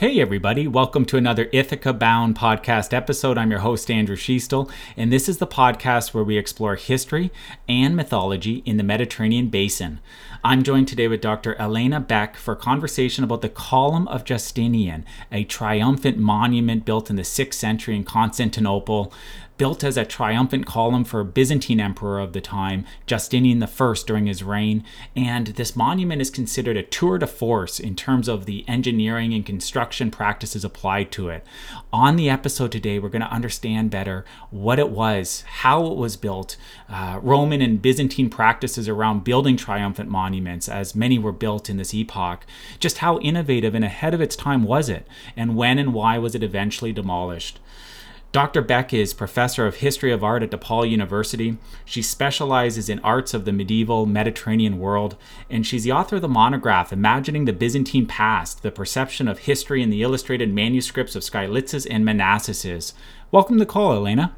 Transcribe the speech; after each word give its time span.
Hey, 0.00 0.18
everybody, 0.18 0.66
welcome 0.66 1.04
to 1.04 1.18
another 1.18 1.50
Ithaca 1.52 1.92
Bound 1.92 2.34
podcast 2.34 2.94
episode. 2.94 3.36
I'm 3.36 3.50
your 3.50 3.60
host, 3.60 3.90
Andrew 3.90 4.16
Schiestel, 4.16 4.70
and 4.96 5.12
this 5.12 5.28
is 5.28 5.36
the 5.36 5.46
podcast 5.46 6.14
where 6.14 6.24
we 6.24 6.38
explore 6.38 6.76
history 6.76 7.30
and 7.68 7.94
mythology 7.94 8.62
in 8.64 8.78
the 8.78 8.82
Mediterranean 8.82 9.48
basin. 9.48 10.00
I'm 10.42 10.62
joined 10.62 10.88
today 10.88 11.06
with 11.06 11.20
Dr. 11.20 11.54
Elena 11.56 12.00
Boeck 12.00 12.36
for 12.36 12.52
a 12.52 12.56
conversation 12.56 13.24
about 13.24 13.42
the 13.42 13.50
Column 13.50 14.08
of 14.08 14.24
Justinian, 14.24 15.04
a 15.30 15.44
triumphant 15.44 16.16
monument 16.16 16.86
built 16.86 17.10
in 17.10 17.16
the 17.16 17.22
6th 17.22 17.52
century 17.52 17.94
in 17.94 18.04
Constantinople 18.04 19.12
built 19.60 19.84
as 19.84 19.98
a 19.98 20.06
triumphant 20.06 20.64
column 20.64 21.04
for 21.04 21.20
a 21.20 21.24
Byzantine 21.26 21.80
emperor 21.80 22.18
of 22.18 22.32
the 22.32 22.40
time, 22.40 22.82
Justinian 23.04 23.62
I, 23.62 23.94
during 24.06 24.24
his 24.24 24.42
reign. 24.42 24.82
And 25.14 25.48
this 25.48 25.76
monument 25.76 26.22
is 26.22 26.30
considered 26.30 26.78
a 26.78 26.82
tour 26.82 27.18
de 27.18 27.26
force 27.26 27.78
in 27.78 27.94
terms 27.94 28.26
of 28.26 28.46
the 28.46 28.66
engineering 28.66 29.34
and 29.34 29.44
construction 29.44 30.10
practices 30.10 30.64
applied 30.64 31.12
to 31.12 31.28
it. 31.28 31.44
On 31.92 32.16
the 32.16 32.30
episode 32.30 32.72
today, 32.72 32.98
we're 32.98 33.10
going 33.10 33.20
to 33.20 33.30
understand 33.30 33.90
better 33.90 34.24
what 34.48 34.78
it 34.78 34.88
was, 34.88 35.44
how 35.46 35.84
it 35.88 35.98
was 35.98 36.16
built, 36.16 36.56
uh, 36.88 37.20
Roman 37.22 37.60
and 37.60 37.82
Byzantine 37.82 38.30
practices 38.30 38.88
around 38.88 39.24
building 39.24 39.58
triumphant 39.58 40.08
monuments, 40.08 40.70
as 40.70 40.94
many 40.94 41.18
were 41.18 41.32
built 41.32 41.68
in 41.68 41.76
this 41.76 41.92
epoch. 41.92 42.46
Just 42.78 42.98
how 42.98 43.18
innovative 43.18 43.74
and 43.74 43.84
ahead 43.84 44.14
of 44.14 44.22
its 44.22 44.36
time 44.36 44.62
was 44.62 44.88
it, 44.88 45.06
and 45.36 45.54
when 45.54 45.78
and 45.78 45.92
why 45.92 46.16
was 46.16 46.34
it 46.34 46.42
eventually 46.42 46.94
demolished? 46.94 47.58
Dr. 48.32 48.62
Boeck 48.62 48.92
is 48.92 49.12
professor 49.12 49.66
of 49.66 49.76
history 49.76 50.12
of 50.12 50.22
art 50.22 50.44
at 50.44 50.52
DePaul 50.52 50.88
University. 50.88 51.58
She 51.84 52.00
specializes 52.00 52.88
in 52.88 53.00
arts 53.00 53.34
of 53.34 53.44
the 53.44 53.50
medieval 53.50 54.06
Mediterranean 54.06 54.78
world, 54.78 55.16
and 55.50 55.66
she's 55.66 55.82
the 55.82 55.90
author 55.90 56.14
of 56.14 56.22
the 56.22 56.28
monograph 56.28 56.92
Imagining 56.92 57.46
the 57.46 57.52
Byzantine 57.52 58.06
Past 58.06 58.62
The 58.62 58.70
Perception 58.70 59.26
of 59.26 59.40
History 59.40 59.82
in 59.82 59.90
the 59.90 60.04
Illustrated 60.04 60.54
Manuscripts 60.54 61.16
of 61.16 61.24
Skylitzes 61.24 61.88
and 61.90 62.04
Manasses. 62.04 62.92
Welcome 63.32 63.56
to 63.56 63.64
the 63.64 63.66
call, 63.66 63.94
Elena. 63.94 64.32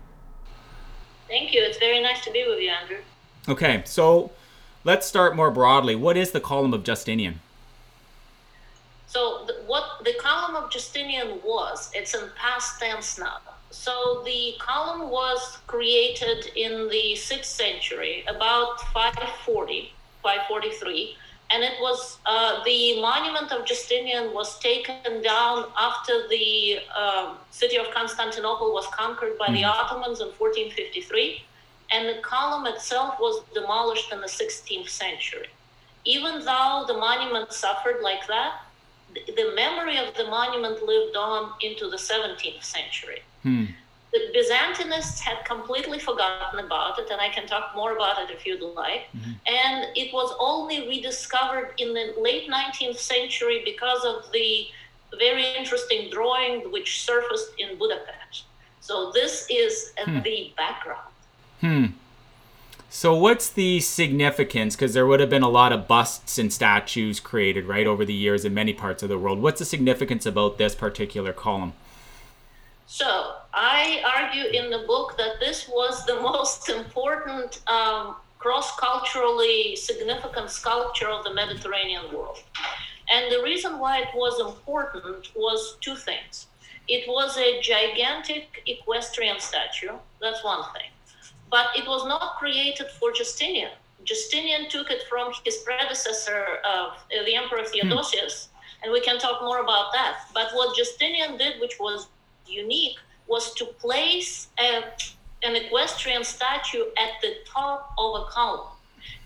Thank 1.29 1.53
you. 1.53 1.63
It's 1.63 1.77
very 1.77 2.01
nice 2.01 2.25
to 2.25 2.33
be 2.33 2.47
with 2.49 2.61
you, 2.61 2.71
Andrew. 2.71 3.03
Okay, 3.47 3.83
so 3.85 4.33
let's 4.85 5.07
start 5.07 5.37
more 5.37 5.51
broadly. 5.51 5.97
What 5.97 6.17
is 6.17 6.31
the 6.31 6.41
column 6.41 6.73
of 6.73 6.83
Justinian? 6.83 7.43
So, 9.07 9.45
the, 9.47 9.53
what 9.67 10.03
the 10.03 10.15
column 10.19 10.57
of 10.57 10.71
Justinian 10.71 11.41
was, 11.45 11.91
it's 11.95 12.15
in 12.15 12.23
past 12.39 12.81
tense 12.81 13.19
now 13.19 13.37
so 13.73 14.23
the 14.25 14.55
column 14.59 15.09
was 15.11 15.59
created 15.67 16.47
in 16.57 16.89
the 16.89 17.17
6th 17.17 17.47
century, 17.47 18.25
about 18.29 18.81
540, 18.93 19.93
543, 20.23 21.17
and 21.51 21.63
it 21.63 21.73
was 21.81 22.19
uh, 22.27 22.63
the 22.65 23.01
monument 23.01 23.51
of 23.51 23.67
Justinian 23.67 24.33
was 24.35 24.59
taken 24.59 25.23
down 25.23 25.67
after 25.79 26.29
the 26.29 26.81
uh, 26.95 27.35
city 27.51 27.77
of 27.77 27.91
Constantinople 27.93 28.73
was 28.73 28.87
conquered 28.89 29.39
by 29.39 29.47
mm-hmm. 29.47 29.55
the 29.55 29.65
Ottomans 29.65 30.21
in 30.21 30.29
1453, 30.29 31.43
and 31.93 32.09
the 32.09 32.21
column 32.23 32.67
itself 32.67 33.17
was 33.21 33.43
demolished 33.55 34.13
in 34.13 34.21
the 34.21 34.27
16th 34.27 34.89
century. 34.89 35.49
Even 36.05 36.45
though 36.45 36.85
the 36.87 36.95
monument 36.95 37.53
suffered 37.53 38.03
like 38.03 38.27
that, 38.29 38.63
the 39.15 39.53
memory 39.55 39.99
of 39.99 40.15
the 40.15 40.25
monument 40.25 40.83
lived 40.83 41.17
on 41.17 41.53
into 41.61 41.89
the 41.91 41.97
17th 41.97 42.63
century. 42.63 43.23
Hmm. 43.43 43.65
The 44.13 44.21
Byzantinists 44.37 45.21
had 45.21 45.43
completely 45.47 45.99
forgotten 45.99 46.59
about 46.59 46.99
it, 46.99 47.09
and 47.11 47.21
I 47.21 47.31
can 47.31 47.47
talk 47.47 47.75
more 47.75 47.97
about 47.97 48.19
it 48.19 48.31
if 48.31 48.45
you'd 48.45 48.61
like. 48.61 49.07
Mm-hmm. 49.17 49.31
And 49.47 49.97
it 49.97 50.13
was 50.13 50.35
only 50.39 50.87
rediscovered 50.87 51.73
in 51.79 51.95
the 51.95 52.15
late 52.21 52.51
19th 52.51 52.99
century 52.99 53.63
because 53.65 54.05
of 54.05 54.31
the 54.33 54.67
very 55.19 55.47
interesting 55.57 56.11
drawing 56.11 56.71
which 56.71 57.03
surfaced 57.03 57.53
in 57.59 57.79
Budapest. 57.79 58.45
So 58.81 59.13
this 59.13 59.47
is 59.49 59.93
hmm. 59.99 60.21
the 60.21 60.53
background. 60.57 61.09
Hmm. 61.61 61.87
So, 62.91 63.15
what's 63.15 63.49
the 63.49 63.81
significance? 63.81 64.77
Because 64.77 64.93
there 64.93 65.07
would 65.07 65.21
have 65.21 65.31
been 65.31 65.43
a 65.43 65.49
lot 65.49 65.73
of 65.73 65.89
busts 65.89 66.37
and 66.37 66.53
statues 66.53 67.21
created, 67.21 67.65
right, 67.65 67.87
over 67.87 68.05
the 68.05 68.13
years 68.13 68.45
in 68.45 68.53
many 68.53 68.75
parts 68.75 69.03
of 69.03 69.09
the 69.09 69.17
world. 69.17 69.41
What's 69.41 69.61
the 69.61 69.65
significance 69.65 70.27
about 70.27 70.59
this 70.59 70.75
particular 70.75 71.33
column? 71.33 71.73
So, 73.01 73.37
I 73.55 74.03
argue 74.19 74.45
in 74.59 74.71
the 74.71 74.85
book 74.87 75.17
that 75.17 75.41
this 75.41 75.67
was 75.69 76.05
the 76.05 76.21
most 76.31 76.69
important 76.69 77.61
um, 77.67 78.17
cross 78.39 78.77
culturally 78.77 79.77
significant 79.77 80.51
sculpture 80.51 81.09
of 81.09 81.25
the 81.25 81.33
Mediterranean 81.33 82.13
world. 82.13 82.43
And 83.11 83.33
the 83.33 83.43
reason 83.43 83.79
why 83.79 84.01
it 84.01 84.09
was 84.15 84.41
important 84.41 85.31
was 85.35 85.77
two 85.81 85.97
things. 85.97 86.49
It 86.87 87.09
was 87.09 87.39
a 87.39 87.61
gigantic 87.63 88.63
equestrian 88.67 89.39
statue, 89.41 89.95
that's 90.21 90.45
one 90.45 90.65
thing 90.75 90.91
but 91.53 91.67
it 91.77 91.87
was 91.87 92.05
not 92.07 92.37
created 92.39 92.89
for 92.99 93.13
Justinian. 93.13 93.71
Justinian 94.05 94.69
took 94.71 94.91
it 94.91 95.03
from 95.09 95.33
his 95.45 95.59
predecessor, 95.59 96.47
uh, 96.65 96.95
the 97.27 97.35
Emperor 97.37 97.63
Theodosius, 97.63 98.49
hmm. 98.49 98.85
and 98.85 98.93
we 98.93 99.01
can 99.03 99.19
talk 99.19 99.43
more 99.43 99.61
about 99.61 99.93
that. 99.93 100.15
But 100.35 100.49
what 100.55 100.75
Justinian 100.75 101.37
did, 101.37 101.61
which 101.61 101.79
was 101.79 102.09
unique, 102.47 102.99
was 103.27 103.55
to 103.55 103.65
place 103.65 104.49
a, 104.59 104.85
an 105.43 105.57
equestrian 105.57 106.25
statue 106.25 106.85
at 106.99 107.21
the 107.23 107.35
top 107.47 107.95
of 107.99 108.23
a 108.23 108.25
column. 108.27 108.69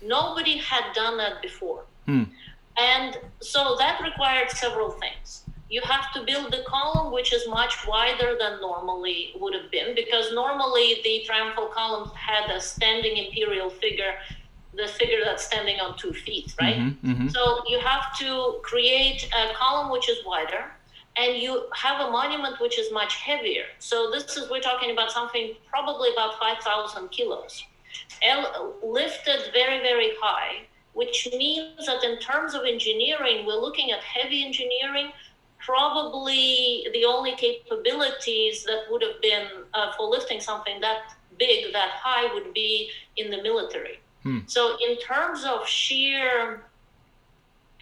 Nobody 0.01 0.57
had 0.57 0.93
done 0.93 1.17
that 1.17 1.41
before. 1.41 1.83
Hmm. 2.05 2.23
And 2.77 3.17
so 3.41 3.75
that 3.79 4.01
required 4.01 4.51
several 4.51 4.91
things 4.91 5.43
you 5.69 5.81
have 5.81 6.13
to 6.13 6.23
build 6.23 6.51
the 6.51 6.63
column 6.65 7.11
which 7.11 7.33
is 7.33 7.47
much 7.47 7.85
wider 7.87 8.37
than 8.39 8.59
normally 8.61 9.33
would 9.39 9.53
have 9.53 9.69
been 9.71 9.93
because 9.95 10.33
normally 10.33 11.01
the 11.03 11.23
triumphal 11.25 11.67
column 11.67 12.09
had 12.15 12.49
a 12.49 12.59
standing 12.59 13.17
imperial 13.17 13.69
figure 13.69 14.13
the 14.75 14.87
figure 14.87 15.19
that's 15.23 15.43
standing 15.43 15.79
on 15.79 15.97
two 15.97 16.13
feet 16.13 16.53
right 16.61 16.77
mm-hmm, 16.77 17.11
mm-hmm. 17.11 17.27
so 17.27 17.63
you 17.67 17.79
have 17.79 18.17
to 18.17 18.59
create 18.63 19.27
a 19.35 19.53
column 19.55 19.91
which 19.91 20.09
is 20.09 20.17
wider 20.25 20.65
and 21.19 21.37
you 21.37 21.65
have 21.73 22.07
a 22.07 22.11
monument 22.11 22.59
which 22.59 22.77
is 22.79 22.91
much 22.91 23.15
heavier 23.15 23.65
so 23.79 24.09
this 24.11 24.37
is 24.37 24.49
we're 24.49 24.59
talking 24.59 24.91
about 24.91 25.11
something 25.11 25.53
probably 25.69 26.11
about 26.13 26.39
5000 26.39 27.09
kilos 27.09 27.63
lifted 28.83 29.49
very 29.53 29.79
very 29.79 30.11
high 30.21 30.65
which 30.93 31.27
means 31.31 31.85
that 31.85 32.03
in 32.03 32.17
terms 32.19 32.53
of 32.53 32.63
engineering 32.65 33.45
we're 33.45 33.61
looking 33.67 33.91
at 33.91 34.01
heavy 34.03 34.43
engineering 34.43 35.11
probably 35.59 36.87
the 36.93 37.03
only 37.05 37.35
capabilities 37.35 38.63
that 38.63 38.83
would 38.89 39.01
have 39.01 39.21
been 39.21 39.47
uh, 39.73 39.91
for 39.93 40.07
lifting 40.07 40.39
something 40.39 40.79
that 40.79 41.13
big, 41.37 41.73
that 41.73 41.89
high, 41.91 42.33
would 42.33 42.53
be 42.53 42.89
in 43.17 43.29
the 43.29 43.41
military. 43.41 43.99
Hmm. 44.23 44.39
So, 44.47 44.77
in 44.85 44.97
terms 44.97 45.43
of 45.45 45.67
sheer 45.67 46.63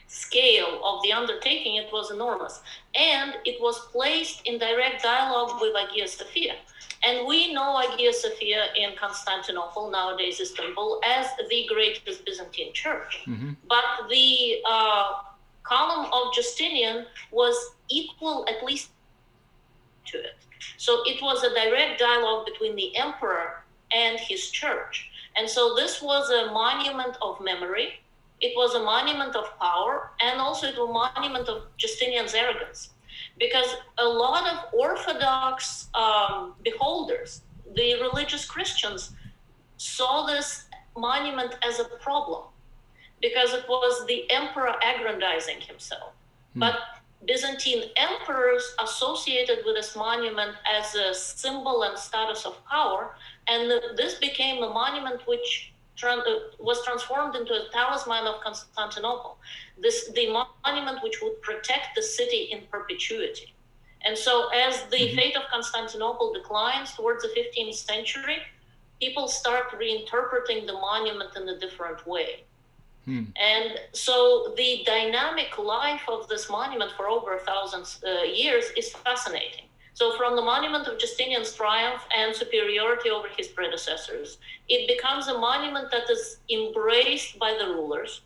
scale 0.08 0.82
of 0.84 1.02
the 1.04 1.12
undertaking, 1.12 1.76
it 1.76 1.92
was 1.92 2.12
enormous. 2.12 2.62
And 2.96 3.36
it 3.46 3.62
was 3.62 3.80
placed 3.92 4.46
in 4.46 4.60
direct 4.60 5.04
dialogue 5.04 5.60
with 5.62 5.76
Hagia 5.76 6.08
Sophia. 6.08 6.56
And 7.04 7.28
we 7.28 7.54
know 7.54 7.78
Hagia 7.78 8.14
Sophia 8.14 8.68
in 8.76 8.96
Constantinople, 8.98 9.92
nowadays 9.92 10.40
Istanbul, 10.40 11.02
as 11.06 11.28
the 11.50 11.66
greatest 11.68 12.26
Byzantine 12.26 12.74
church. 12.74 13.24
Mm-hmm. 13.28 13.54
But 13.68 13.84
the 14.10 14.62
uh, 14.68 15.14
column 15.64 16.08
of 16.12 16.34
Justinian 16.34 17.06
was 17.32 17.56
equal 17.90 18.46
at 18.48 18.64
least 18.64 18.90
to 20.08 20.18
it. 20.18 20.38
So 20.78 21.04
it 21.06 21.22
was 21.22 21.44
a 21.44 21.54
direct 21.54 22.00
dialogue 22.00 22.46
between 22.46 22.76
the 22.76 22.96
emperor 22.98 23.64
and 23.92 24.20
his 24.20 24.50
church. 24.50 25.10
And 25.36 25.50
so 25.50 25.76
this 25.76 26.02
was 26.02 26.30
a 26.30 26.52
monument 26.52 27.18
of 27.22 27.42
memory, 27.42 28.00
it 28.42 28.54
was 28.56 28.76
a 28.76 28.84
monument 28.84 29.36
of 29.36 29.46
power, 29.60 30.12
and 30.22 30.40
also 30.40 30.68
it 30.68 30.78
was 30.78 30.90
a 30.90 30.94
monument 30.94 31.48
of 31.48 31.64
Justinian's 31.78 32.34
arrogance. 32.34 32.90
Because 33.40 33.68
a 33.98 34.06
lot 34.06 34.48
of 34.52 34.74
Orthodox 34.74 35.88
um, 35.94 36.54
beholders, 36.64 37.42
the 37.76 37.96
religious 38.02 38.46
Christians, 38.46 39.14
saw 39.78 40.26
this 40.26 40.66
monument 40.98 41.58
as 41.68 41.80
a 41.80 41.86
problem 42.00 42.44
because 43.22 43.54
it 43.54 43.66
was 43.68 44.06
the 44.08 44.30
emperor 44.32 44.76
aggrandizing 44.84 45.62
himself. 45.62 46.14
Hmm. 46.54 46.60
But 46.60 46.76
Byzantine 47.26 47.84
emperors 47.96 48.76
associated 48.84 49.60
with 49.66 49.76
this 49.76 49.96
monument 49.96 50.56
as 50.72 50.94
a 50.96 51.14
symbol 51.14 51.84
and 51.84 51.98
status 51.98 52.46
of 52.46 52.64
power, 52.66 53.16
and 53.48 53.72
this 53.98 54.16
became 54.16 54.64
a 54.64 54.70
monument 54.70 55.26
which 55.28 55.74
was 56.60 56.84
transformed 56.84 57.36
into 57.36 57.54
a 57.54 57.70
talisman 57.72 58.26
of 58.26 58.42
Constantinople. 58.42 59.38
This 59.78 60.12
the 60.12 60.28
monument 60.64 61.04
which 61.04 61.22
would 61.22 61.42
protect 61.42 61.96
the 61.96 62.02
city 62.02 62.50
in 62.52 62.64
perpetuity. 62.72 63.54
And 64.06 64.18
so, 64.18 64.50
as 64.50 64.84
the 64.92 64.98
mm-hmm. 64.98 65.16
fate 65.16 65.36
of 65.36 65.44
Constantinople 65.52 66.34
declines 66.34 66.94
towards 66.94 67.24
the 67.24 67.30
15th 67.30 67.74
century, 67.74 68.38
people 69.02 69.28
start 69.28 69.72
reinterpreting 69.72 70.68
the 70.68 70.74
monument 70.74 71.36
in 71.36 71.50
a 71.50 71.60
different 71.60 72.06
way. 72.06 72.44
Hmm. 73.06 73.24
And 73.40 73.80
so 73.94 74.54
the 74.58 74.84
dynamic 74.86 75.58
life 75.60 76.02
of 76.08 76.28
this 76.28 76.50
monument 76.50 76.92
for 76.98 77.08
over 77.08 77.36
a 77.36 77.40
thousand 77.40 77.86
uh, 78.04 78.24
years 78.24 78.66
is 78.76 78.90
fascinating. 78.90 79.66
So, 79.96 80.12
from 80.18 80.36
the 80.36 80.42
monument 80.42 80.88
of 80.88 81.00
Justinian's 81.00 81.54
triumph 81.54 82.04
and 82.14 82.36
superiority 82.36 83.10
over 83.10 83.30
his 83.38 83.48
predecessors, 83.48 84.40
it 84.68 84.90
becomes 84.90 85.30
a 85.30 85.38
monument 85.40 85.90
that 85.92 86.10
is 86.10 86.40
embraced 86.52 87.40
by 87.40 87.56
the 87.58 87.68
rulers. 87.68 88.20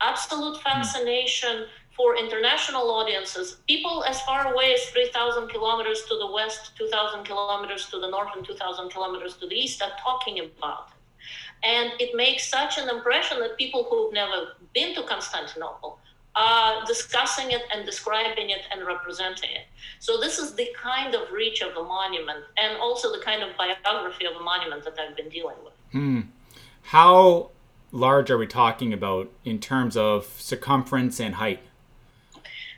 Absolute 0.00 0.58
hmm. 0.58 0.62
fascination 0.62 1.66
for 1.96 2.16
international 2.16 2.88
audiences. 2.92 3.56
People 3.66 4.04
as 4.04 4.20
far 4.20 4.52
away 4.52 4.74
as 4.74 4.84
3,000 4.90 5.48
kilometers 5.48 6.04
to 6.08 6.14
the 6.16 6.30
west, 6.30 6.76
2,000 6.78 7.24
kilometers 7.24 7.86
to 7.90 7.98
the 7.98 8.08
north, 8.08 8.28
and 8.36 8.46
2,000 8.46 8.88
kilometers 8.88 9.34
to 9.38 9.48
the 9.48 9.56
east 9.56 9.82
are 9.82 9.90
talking 10.00 10.38
about 10.38 10.90
it. 10.92 11.66
And 11.66 12.00
it 12.00 12.14
makes 12.14 12.48
such 12.48 12.78
an 12.78 12.88
impression 12.88 13.40
that 13.40 13.58
people 13.58 13.88
who've 13.90 14.12
never 14.12 14.54
been 14.72 14.94
to 14.94 15.02
Constantinople 15.02 15.98
are 16.36 16.84
discussing 16.86 17.50
it 17.50 17.62
and 17.74 17.84
describing 17.84 18.50
it 18.50 18.60
and 18.70 18.86
representing 18.86 19.50
it. 19.50 19.66
So 19.98 20.18
this 20.18 20.38
is 20.38 20.54
the 20.54 20.68
kind 20.76 21.14
of 21.14 21.30
reach 21.32 21.62
of 21.62 21.76
a 21.76 21.82
monument 21.82 22.44
and 22.56 22.76
also 22.78 23.10
the 23.10 23.22
kind 23.24 23.42
of 23.42 23.56
biography 23.56 24.26
of 24.26 24.36
a 24.40 24.44
monument 24.44 24.84
that 24.84 24.98
I've 24.98 25.16
been 25.16 25.28
dealing 25.28 25.56
with. 25.64 25.74
Hmm. 25.92 26.20
How 26.82 27.50
large 27.90 28.30
are 28.30 28.38
we 28.38 28.46
talking 28.46 28.92
about 28.92 29.30
in 29.44 29.58
terms 29.58 29.96
of 29.96 30.26
circumference 30.38 31.20
and 31.20 31.34
height? 31.34 31.60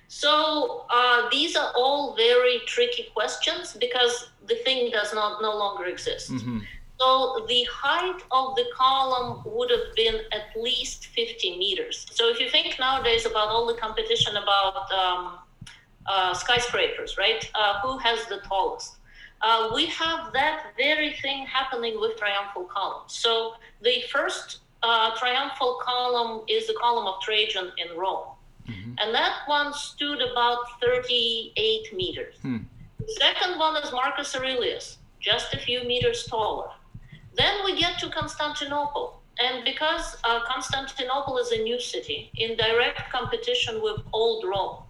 So 0.08 0.86
uh, 0.90 1.28
these 1.30 1.54
are 1.54 1.72
all 1.76 2.16
very 2.16 2.60
tricky 2.66 3.08
questions 3.14 3.76
because 3.78 4.30
the 4.46 4.56
thing 4.56 4.90
does 4.90 5.14
not 5.14 5.40
no 5.40 5.56
longer 5.56 5.84
exist. 5.84 6.32
Mm-hmm. 6.32 6.60
So 7.00 7.46
the 7.48 7.66
height 7.70 8.20
of 8.30 8.56
the 8.56 8.66
column 8.76 9.42
would 9.46 9.70
have 9.70 9.94
been 9.96 10.16
at 10.32 10.54
least 10.54 11.06
50 11.06 11.56
meters. 11.56 12.06
So 12.12 12.28
if 12.28 12.38
you 12.38 12.50
think 12.50 12.78
nowadays 12.78 13.24
about 13.24 13.48
all 13.48 13.66
the 13.66 13.74
competition 13.80 14.36
about 14.36 14.92
um, 14.92 15.38
uh, 16.06 16.34
skyscrapers, 16.34 17.16
right? 17.16 17.50
Uh, 17.54 17.80
who 17.80 17.96
has 17.98 18.26
the 18.26 18.40
tallest? 18.46 18.96
Uh, 19.40 19.70
we 19.74 19.86
have 19.86 20.30
that 20.34 20.74
very 20.76 21.14
thing 21.22 21.46
happening 21.46 21.98
with 21.98 22.18
triumphal 22.18 22.64
columns. 22.64 23.14
So 23.14 23.54
the 23.80 24.02
first 24.12 24.58
uh, 24.82 25.16
triumphal 25.16 25.80
column 25.82 26.42
is 26.48 26.66
the 26.66 26.74
column 26.74 27.06
of 27.06 27.22
Trajan 27.22 27.72
in 27.78 27.96
Rome. 27.96 28.28
Mm-hmm. 28.68 28.92
And 28.98 29.14
that 29.14 29.38
one 29.46 29.72
stood 29.72 30.20
about 30.20 30.58
38 30.82 31.94
meters. 31.94 32.34
Hmm. 32.42 32.58
The 32.98 33.12
second 33.18 33.58
one 33.58 33.82
is 33.82 33.90
Marcus 33.90 34.36
Aurelius, 34.36 34.98
just 35.18 35.54
a 35.54 35.58
few 35.58 35.82
meters 35.84 36.26
taller. 36.26 36.68
Then 37.36 37.64
we 37.64 37.78
get 37.78 37.98
to 38.00 38.10
Constantinople. 38.10 39.22
And 39.38 39.64
because 39.64 40.16
uh, 40.24 40.40
Constantinople 40.46 41.38
is 41.38 41.52
a 41.52 41.62
new 41.62 41.80
city 41.80 42.30
in 42.36 42.56
direct 42.56 43.10
competition 43.10 43.80
with 43.82 44.00
old 44.12 44.44
Rome, 44.44 44.82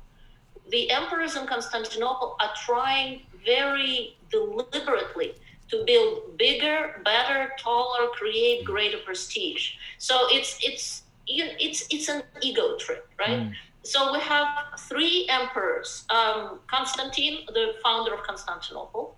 the 0.71 0.91
emperors 0.91 1.37
in 1.37 1.47
Constantinople 1.47 2.37
are 2.41 2.51
trying 2.67 3.23
very 3.45 4.17
deliberately 4.31 5.35
to 5.69 5.85
build 5.87 6.37
bigger, 6.37 7.01
better, 7.05 7.53
taller, 7.59 8.09
create 8.09 8.65
greater 8.65 8.99
prestige. 8.99 9.73
So 9.99 10.27
it's 10.31 10.59
it's 10.63 11.03
it's 11.27 11.87
it's 11.91 12.09
an 12.09 12.23
ego 12.43 12.77
trip, 12.77 13.09
right? 13.19 13.41
Mm. 13.41 13.53
So 13.83 14.13
we 14.13 14.21
have 14.21 14.49
three 14.81 15.29
emperors: 15.31 16.05
um, 16.11 16.61
Constantine, 16.67 17.47
the 17.55 17.75
founder 17.83 18.15
of 18.15 18.23
Constantinople, 18.25 19.17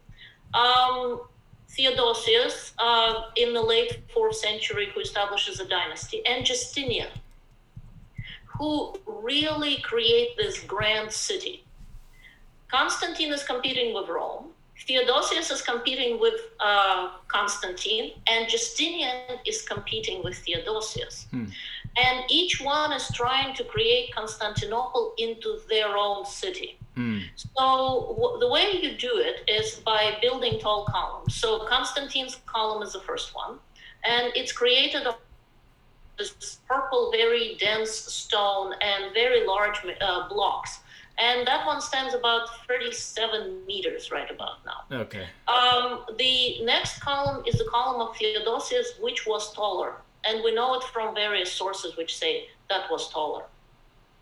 um, 0.54 1.22
Theodosius 1.74 2.74
uh, 2.78 3.22
in 3.36 3.54
the 3.54 3.62
late 3.62 4.00
fourth 4.12 4.36
century, 4.36 4.88
who 4.94 5.00
establishes 5.00 5.58
a 5.60 5.66
dynasty, 5.66 6.22
and 6.26 6.44
Justinian, 6.44 7.08
who 8.46 8.94
really 9.06 9.78
create 9.78 10.36
this 10.36 10.60
grand 10.60 11.10
city. 11.10 11.64
Constantine 12.68 13.32
is 13.32 13.42
competing 13.44 13.94
with 13.94 14.08
Rome. 14.08 14.48
Theodosius 14.86 15.50
is 15.50 15.62
competing 15.62 16.20
with 16.20 16.34
uh, 16.60 17.10
Constantine, 17.28 18.12
and 18.26 18.48
Justinian 18.48 19.38
is 19.46 19.62
competing 19.62 20.22
with 20.22 20.36
Theodosius. 20.38 21.26
Hmm. 21.30 21.46
And 21.96 22.24
each 22.30 22.60
one 22.60 22.92
is 22.92 23.08
trying 23.12 23.54
to 23.56 23.64
create 23.64 24.14
Constantinople 24.14 25.14
into 25.18 25.58
their 25.68 25.96
own 25.96 26.24
city. 26.24 26.78
Mm. 26.96 27.22
So 27.36 28.16
w- 28.18 28.38
the 28.40 28.48
way 28.48 28.78
you 28.82 28.96
do 28.96 29.12
it 29.16 29.48
is 29.48 29.76
by 29.76 30.16
building 30.20 30.58
tall 30.58 30.86
columns. 30.86 31.34
So 31.34 31.66
Constantine's 31.66 32.40
column 32.46 32.82
is 32.82 32.92
the 32.92 33.00
first 33.00 33.34
one, 33.34 33.58
and 34.04 34.32
it's 34.34 34.52
created 34.52 35.06
of 35.06 35.16
this 36.18 36.58
purple, 36.68 37.10
very 37.10 37.56
dense 37.58 37.90
stone 37.90 38.74
and 38.80 39.12
very 39.14 39.46
large 39.46 39.78
uh, 40.00 40.28
blocks. 40.28 40.80
And 41.18 41.46
that 41.46 41.66
one 41.66 41.80
stands 41.80 42.14
about 42.14 42.48
37 42.66 43.66
meters 43.66 44.10
right 44.10 44.30
about 44.30 44.64
now. 44.64 45.00
Okay. 45.00 45.26
Um, 45.46 46.04
the 46.18 46.64
next 46.64 47.00
column 47.00 47.44
is 47.46 47.58
the 47.58 47.66
column 47.70 48.00
of 48.00 48.16
Theodosius, 48.16 48.94
which 49.00 49.26
was 49.26 49.52
taller. 49.52 49.96
And 50.24 50.42
we 50.44 50.54
know 50.54 50.74
it 50.74 50.84
from 50.84 51.14
various 51.14 51.52
sources 51.52 51.96
which 51.96 52.16
say 52.16 52.46
that 52.68 52.90
was 52.90 53.08
taller. 53.10 53.44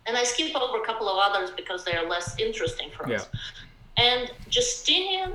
And 0.07 0.17
I 0.17 0.25
skip 0.25 0.57
over 0.57 0.83
a 0.83 0.87
couple 0.87 1.09
of 1.09 1.19
others 1.19 1.51
because 1.51 1.85
they 1.85 1.95
are 1.95 2.07
less 2.09 2.39
interesting 2.39 2.91
for 2.97 3.13
us. 3.13 3.29
And 3.99 4.31
Justinian 4.49 5.35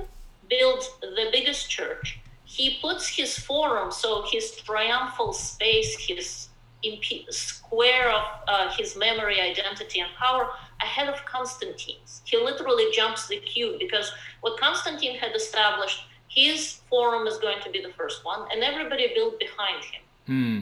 builds 0.50 0.90
the 1.00 1.28
biggest 1.32 1.70
church. 1.70 2.18
He 2.44 2.78
puts 2.80 3.06
his 3.08 3.38
forum, 3.38 3.90
so 3.92 4.24
his 4.30 4.56
triumphal 4.56 5.32
space, 5.32 5.96
his 5.98 6.48
imp- 6.82 7.30
square 7.30 8.10
of 8.12 8.22
uh, 8.48 8.70
his 8.76 8.96
memory, 8.96 9.40
identity, 9.40 10.00
and 10.00 10.10
power 10.18 10.48
ahead 10.80 11.08
of 11.08 11.24
Constantine's. 11.24 12.22
He 12.24 12.36
literally 12.36 12.86
jumps 12.92 13.28
the 13.28 13.38
queue 13.38 13.76
because 13.78 14.12
what 14.40 14.58
Constantine 14.60 15.16
had 15.18 15.34
established, 15.34 16.00
his 16.28 16.80
forum 16.88 17.26
is 17.26 17.38
going 17.38 17.60
to 17.62 17.70
be 17.70 17.80
the 17.82 17.92
first 17.96 18.24
one, 18.24 18.48
and 18.52 18.62
everybody 18.62 19.12
built 19.14 19.38
behind 19.38 19.84
him. 19.84 20.02
Hmm. 20.26 20.60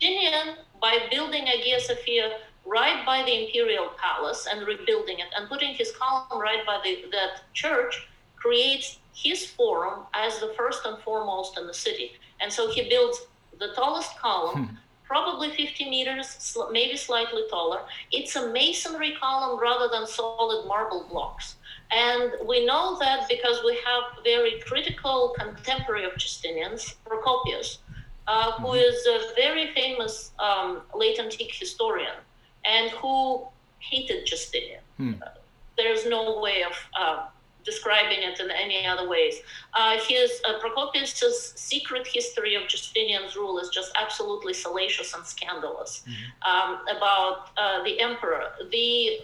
Justinian, 0.00 0.56
by 0.80 1.06
building 1.10 1.46
Hagia 1.46 1.80
Sophia, 1.80 2.38
right 2.66 3.04
by 3.04 3.22
the 3.22 3.44
imperial 3.44 3.90
palace 3.96 4.46
and 4.50 4.66
rebuilding 4.66 5.18
it 5.18 5.26
and 5.36 5.48
putting 5.48 5.74
his 5.74 5.92
column 5.92 6.40
right 6.40 6.64
by 6.66 6.80
the, 6.82 7.04
that 7.12 7.42
church 7.52 8.08
creates 8.36 8.98
his 9.14 9.46
forum 9.46 10.00
as 10.14 10.38
the 10.40 10.52
first 10.56 10.84
and 10.84 10.98
foremost 11.02 11.58
in 11.58 11.66
the 11.66 11.74
city. 11.74 12.12
And 12.40 12.52
so 12.52 12.70
he 12.70 12.88
builds 12.88 13.26
the 13.58 13.68
tallest 13.74 14.18
column, 14.18 14.66
hmm. 14.66 14.74
probably 15.04 15.50
50 15.50 15.88
meters, 15.88 16.56
maybe 16.72 16.96
slightly 16.96 17.42
taller. 17.48 17.82
It's 18.10 18.34
a 18.36 18.50
masonry 18.50 19.14
column 19.20 19.60
rather 19.60 19.88
than 19.88 20.06
solid 20.06 20.66
marble 20.66 21.06
blocks. 21.08 21.56
And 21.90 22.32
we 22.46 22.66
know 22.66 22.98
that 22.98 23.28
because 23.28 23.62
we 23.64 23.78
have 23.84 24.24
very 24.24 24.60
critical 24.66 25.34
contemporary 25.38 26.04
of 26.04 26.16
Justinian's, 26.16 26.96
Procopius, 27.04 27.78
uh, 28.26 28.52
who 28.52 28.68
mm-hmm. 28.68 28.76
is 28.76 29.06
a 29.06 29.34
very 29.34 29.72
famous 29.74 30.32
um, 30.38 30.82
late 30.94 31.18
antique 31.18 31.54
historian 31.54 32.16
and 32.64 32.90
who 32.92 33.46
hated 33.78 34.26
Justinian. 34.26 34.80
Hmm. 34.96 35.14
Uh, 35.22 35.28
there's 35.76 36.06
no 36.06 36.40
way 36.40 36.62
of 36.62 36.72
uh, 36.98 37.26
describing 37.64 38.22
it 38.22 38.38
in 38.40 38.50
any 38.50 38.86
other 38.86 39.08
ways. 39.08 39.40
Uh, 39.72 39.98
his 39.98 40.40
uh, 40.48 40.58
Procopius's 40.60 41.52
secret 41.56 42.06
history 42.06 42.54
of 42.54 42.68
Justinian's 42.68 43.36
rule 43.36 43.58
is 43.58 43.68
just 43.70 43.92
absolutely 44.00 44.54
salacious 44.54 45.14
and 45.14 45.24
scandalous 45.24 46.04
mm-hmm. 46.06 46.50
um, 46.50 46.80
about 46.96 47.50
uh, 47.56 47.82
the 47.82 48.00
emperor. 48.00 48.50
The 48.70 49.20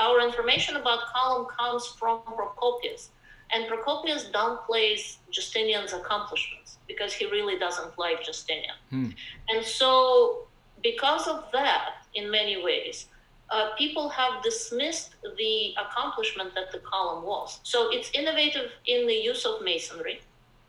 our 0.00 0.26
information 0.26 0.76
about 0.76 1.00
Column 1.12 1.46
comes 1.58 1.86
from 1.86 2.22
Procopius, 2.22 3.10
and 3.52 3.66
Procopius 3.68 4.30
downplays 4.32 5.18
Justinian's 5.30 5.92
accomplishments 5.92 6.78
because 6.86 7.12
he 7.12 7.26
really 7.26 7.58
doesn't 7.58 7.98
like 7.98 8.24
Justinian, 8.24 8.74
hmm. 8.90 9.10
and 9.48 9.64
so 9.64 10.46
because 10.82 11.26
of 11.28 11.44
that, 11.52 12.04
in 12.14 12.30
many 12.30 12.62
ways. 12.62 13.06
Uh, 13.50 13.74
people 13.76 14.08
have 14.08 14.42
dismissed 14.42 15.16
the 15.36 15.74
accomplishment 15.78 16.54
that 16.54 16.72
the 16.72 16.78
column 16.78 17.24
was. 17.24 17.60
So 17.62 17.90
it's 17.92 18.10
innovative 18.14 18.70
in 18.86 19.06
the 19.06 19.14
use 19.14 19.44
of 19.44 19.62
masonry. 19.62 20.22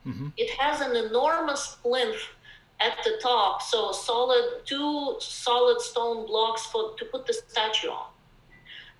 Mm-hmm. 0.05 0.27
It 0.37 0.49
has 0.59 0.81
an 0.81 0.95
enormous 0.95 1.77
plinth 1.81 2.21
at 2.79 2.97
the 3.03 3.17
top, 3.21 3.61
so 3.61 3.91
solid 3.91 4.61
two 4.65 5.15
solid 5.19 5.81
stone 5.81 6.27
blocks 6.27 6.65
for 6.65 6.95
to 6.97 7.05
put 7.05 7.25
the 7.25 7.33
statue 7.33 7.89
on. 7.89 8.07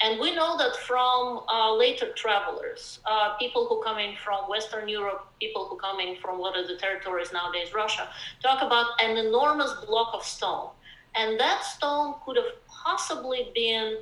And 0.02 0.20
we 0.20 0.36
know 0.36 0.58
that 0.58 0.75
from 0.75 1.42
uh, 1.48 1.74
later 1.74 2.12
travelers, 2.16 3.00
uh, 3.06 3.36
people 3.38 3.66
who 3.68 3.82
come 3.82 3.98
in 3.98 4.16
from 4.18 4.50
Western 4.50 4.90
Europe, 4.90 5.28
people 5.40 5.68
who 5.68 5.78
come 5.78 6.00
in 6.00 6.18
from 6.18 6.38
what 6.38 6.56
are 6.58 6.68
the 6.68 6.75
territories 6.75 7.32
nowadays, 7.32 7.74
Russia, 7.74 8.10
talk 8.44 8.62
about 8.62 8.88
an 9.02 9.18
enormous 9.18 9.74
block 9.86 10.14
of 10.14 10.24
stone 10.24 10.70
and 11.16 11.40
that 11.40 11.64
stone 11.64 12.16
could 12.25 12.36
have 12.36 12.52
possibly 12.68 13.52
been 13.56 13.98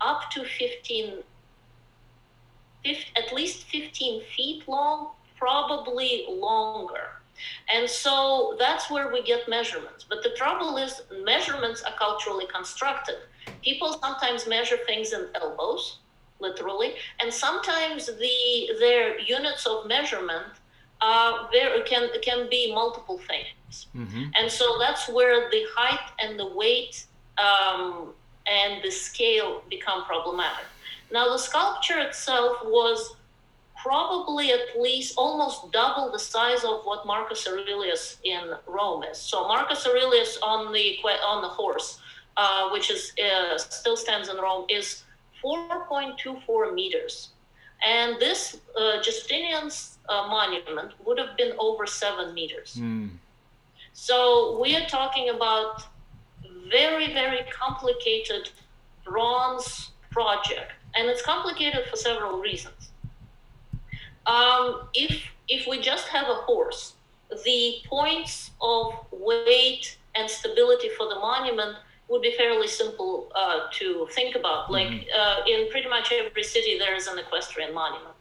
up 0.00 0.30
to 0.30 0.44
15, 0.44 1.22
15 2.84 3.12
at 3.16 3.32
least 3.32 3.64
15 3.64 4.22
feet 4.36 4.68
long, 4.68 5.10
probably 5.36 6.26
longer. 6.28 7.21
And 7.72 7.88
so 7.88 8.56
that's 8.58 8.90
where 8.90 9.12
we 9.12 9.22
get 9.22 9.48
measurements. 9.48 10.04
But 10.08 10.22
the 10.22 10.30
trouble 10.30 10.76
is, 10.76 11.02
measurements 11.24 11.82
are 11.82 11.94
culturally 11.98 12.46
constructed. 12.52 13.16
People 13.62 13.98
sometimes 14.00 14.46
measure 14.46 14.78
things 14.86 15.12
in 15.12 15.28
elbows, 15.34 15.98
literally, 16.40 16.94
and 17.20 17.32
sometimes 17.32 18.06
the 18.06 18.70
their 18.78 19.18
units 19.20 19.66
of 19.66 19.86
measurement 19.86 20.52
uh, 21.00 21.48
there 21.50 21.82
can 21.82 22.08
can 22.22 22.48
be 22.48 22.72
multiple 22.72 23.18
things. 23.18 23.86
Mm-hmm. 23.96 24.24
And 24.36 24.50
so 24.50 24.76
that's 24.78 25.08
where 25.08 25.50
the 25.50 25.64
height 25.74 26.10
and 26.20 26.38
the 26.38 26.54
weight 26.54 27.06
um, 27.38 28.12
and 28.46 28.82
the 28.82 28.90
scale 28.90 29.62
become 29.68 30.04
problematic. 30.04 30.66
Now, 31.10 31.28
the 31.28 31.38
sculpture 31.38 31.98
itself 31.98 32.58
was 32.64 33.16
probably 33.82 34.52
at 34.52 34.80
least 34.80 35.14
almost 35.16 35.72
double 35.72 36.10
the 36.12 36.18
size 36.18 36.62
of 36.64 36.84
what 36.84 37.04
Marcus 37.04 37.46
Aurelius 37.48 38.18
in 38.24 38.54
Rome 38.66 39.02
is. 39.02 39.18
So 39.18 39.48
Marcus 39.48 39.86
Aurelius 39.86 40.38
on 40.42 40.72
the 40.72 40.98
on 41.26 41.42
the 41.42 41.48
horse, 41.48 41.98
uh, 42.36 42.70
which 42.70 42.90
is 42.90 43.12
uh, 43.18 43.58
still 43.58 43.96
stands 43.96 44.28
in 44.28 44.36
Rome, 44.36 44.66
is 44.68 45.02
4.24 45.44 46.74
meters, 46.74 47.30
and 47.84 48.20
this 48.20 48.58
uh, 48.78 49.02
Justinian's 49.02 49.98
uh, 50.08 50.28
monument 50.28 50.92
would 51.04 51.18
have 51.18 51.36
been 51.36 51.52
over 51.58 51.84
seven 51.86 52.32
meters. 52.34 52.76
Mm. 52.78 53.10
So 53.92 54.60
we 54.62 54.76
are 54.76 54.86
talking 54.86 55.30
about 55.30 55.82
very 56.70 57.12
very 57.12 57.44
complicated 57.50 58.50
bronze 59.04 59.90
project, 60.10 60.70
and 60.94 61.08
it's 61.10 61.22
complicated 61.22 61.84
for 61.90 61.96
several 61.96 62.38
reasons 62.38 62.91
um, 64.26 64.88
if 64.94 65.22
if 65.48 65.66
we 65.66 65.80
just 65.80 66.08
have 66.08 66.28
a 66.28 66.34
horse, 66.34 66.94
the 67.44 67.76
points 67.86 68.50
of 68.60 68.94
weight 69.10 69.98
and 70.14 70.30
stability 70.30 70.88
for 70.96 71.08
the 71.08 71.16
monument 71.16 71.76
would 72.08 72.22
be 72.22 72.32
fairly 72.36 72.68
simple 72.68 73.32
uh, 73.34 73.60
to 73.72 74.06
think 74.12 74.36
about. 74.36 74.64
Mm-hmm. 74.64 74.72
Like 74.72 74.88
mm-hmm. 74.88 75.20
uh, 75.20 75.52
in 75.52 75.70
pretty 75.70 75.88
much 75.88 76.12
every 76.12 76.42
city, 76.42 76.78
there 76.78 76.94
is 76.94 77.06
an 77.06 77.18
equestrian 77.18 77.74
monument, 77.74 78.14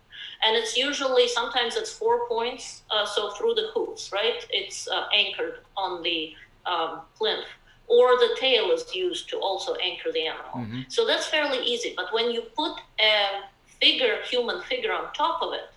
and 0.44 0.56
it's 0.56 0.78
usually 0.78 1.28
sometimes 1.28 1.76
it's 1.76 1.92
four 1.92 2.28
points, 2.28 2.84
uh, 2.90 3.06
so 3.06 3.32
through 3.32 3.56
the 3.56 3.70
hooves, 3.74 4.12
right? 4.12 4.46
It's 4.50 4.88
uh, 4.88 5.06
anchored 5.14 5.60
on 5.76 6.02
the 6.04 6.34
um, 6.66 7.02
plinth, 7.18 7.46
or 7.88 8.12
the 8.18 8.36
tail 8.40 8.72
is 8.72 8.96
used 8.96 9.30
to 9.30 9.38
also 9.38 9.76
anchor 9.76 10.12
the 10.12 10.26
animal. 10.28 10.56
Mm-hmm. 10.56 10.82
So 10.88 11.06
that's 11.06 11.28
fairly 11.28 11.60
easy. 11.64 11.94
But 11.96 12.14
when 12.14 12.32
you 12.32 12.42
put 12.56 12.80
a 13.00 13.42
figure, 13.82 14.18
human 14.24 14.62
figure, 14.62 14.94
on 14.94 15.12
top 15.14 15.42
of 15.42 15.54
it, 15.54 15.70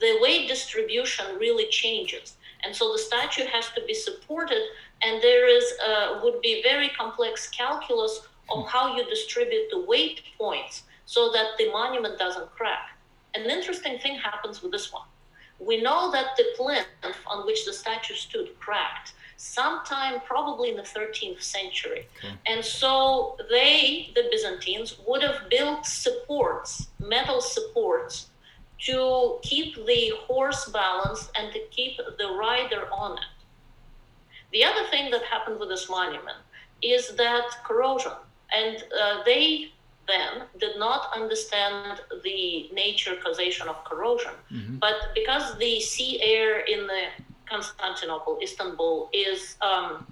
the 0.00 0.18
weight 0.20 0.48
distribution 0.48 1.26
really 1.38 1.68
changes. 1.68 2.36
And 2.64 2.74
so 2.74 2.92
the 2.92 2.98
statue 2.98 3.46
has 3.46 3.70
to 3.74 3.82
be 3.86 3.94
supported, 3.94 4.62
and 5.02 5.22
there 5.22 5.48
is 5.48 5.64
uh, 5.86 6.20
would 6.22 6.40
be 6.40 6.62
very 6.62 6.88
complex 6.90 7.48
calculus 7.48 8.26
of 8.50 8.66
how 8.66 8.96
you 8.96 9.04
distribute 9.08 9.68
the 9.70 9.80
weight 9.80 10.22
points 10.38 10.84
so 11.04 11.30
that 11.32 11.56
the 11.58 11.70
monument 11.70 12.18
doesn't 12.18 12.50
crack. 12.52 12.98
An 13.34 13.50
interesting 13.50 13.98
thing 13.98 14.16
happens 14.16 14.62
with 14.62 14.72
this 14.72 14.92
one. 14.92 15.06
We 15.58 15.82
know 15.82 16.10
that 16.12 16.36
the 16.36 16.44
plinth 16.56 16.86
on 17.26 17.46
which 17.46 17.64
the 17.64 17.72
statue 17.72 18.14
stood 18.14 18.58
cracked 18.58 19.12
sometime 19.36 20.20
probably 20.26 20.70
in 20.70 20.76
the 20.76 20.82
13th 20.82 21.42
century. 21.42 22.08
Okay. 22.18 22.34
And 22.46 22.64
so 22.64 23.36
they, 23.50 24.10
the 24.14 24.28
Byzantines, 24.30 24.96
would 25.06 25.22
have 25.22 25.48
built 25.50 25.84
supports, 25.86 26.88
metal 26.98 27.40
supports 27.40 28.30
to 28.78 29.38
keep 29.42 29.74
the 29.86 30.12
horse 30.26 30.68
balanced 30.68 31.30
and 31.38 31.52
to 31.52 31.60
keep 31.70 31.96
the 31.96 32.28
rider 32.38 32.88
on 32.92 33.18
it. 33.18 33.24
The 34.52 34.64
other 34.64 34.84
thing 34.90 35.10
that 35.10 35.22
happened 35.24 35.58
with 35.58 35.68
this 35.68 35.88
monument 35.88 36.38
is 36.82 37.16
that 37.16 37.48
corrosion, 37.64 38.12
and 38.54 38.76
uh, 39.00 39.22
they 39.24 39.72
then 40.06 40.42
did 40.60 40.78
not 40.78 41.10
understand 41.14 42.00
the 42.22 42.68
nature 42.72 43.16
causation 43.24 43.68
of 43.68 43.82
corrosion. 43.84 44.32
Mm-hmm. 44.52 44.76
But 44.76 44.94
because 45.14 45.58
the 45.58 45.80
sea 45.80 46.20
air 46.22 46.60
in 46.60 46.86
the 46.86 47.06
Constantinople, 47.48 48.38
Istanbul, 48.42 49.08
is 49.12 49.56
um, 49.62 50.06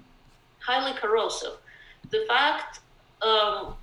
highly 0.59 0.97
corrosive, 0.97 1.57
the 2.09 2.25
fact 2.27 2.79
um, 3.21 3.75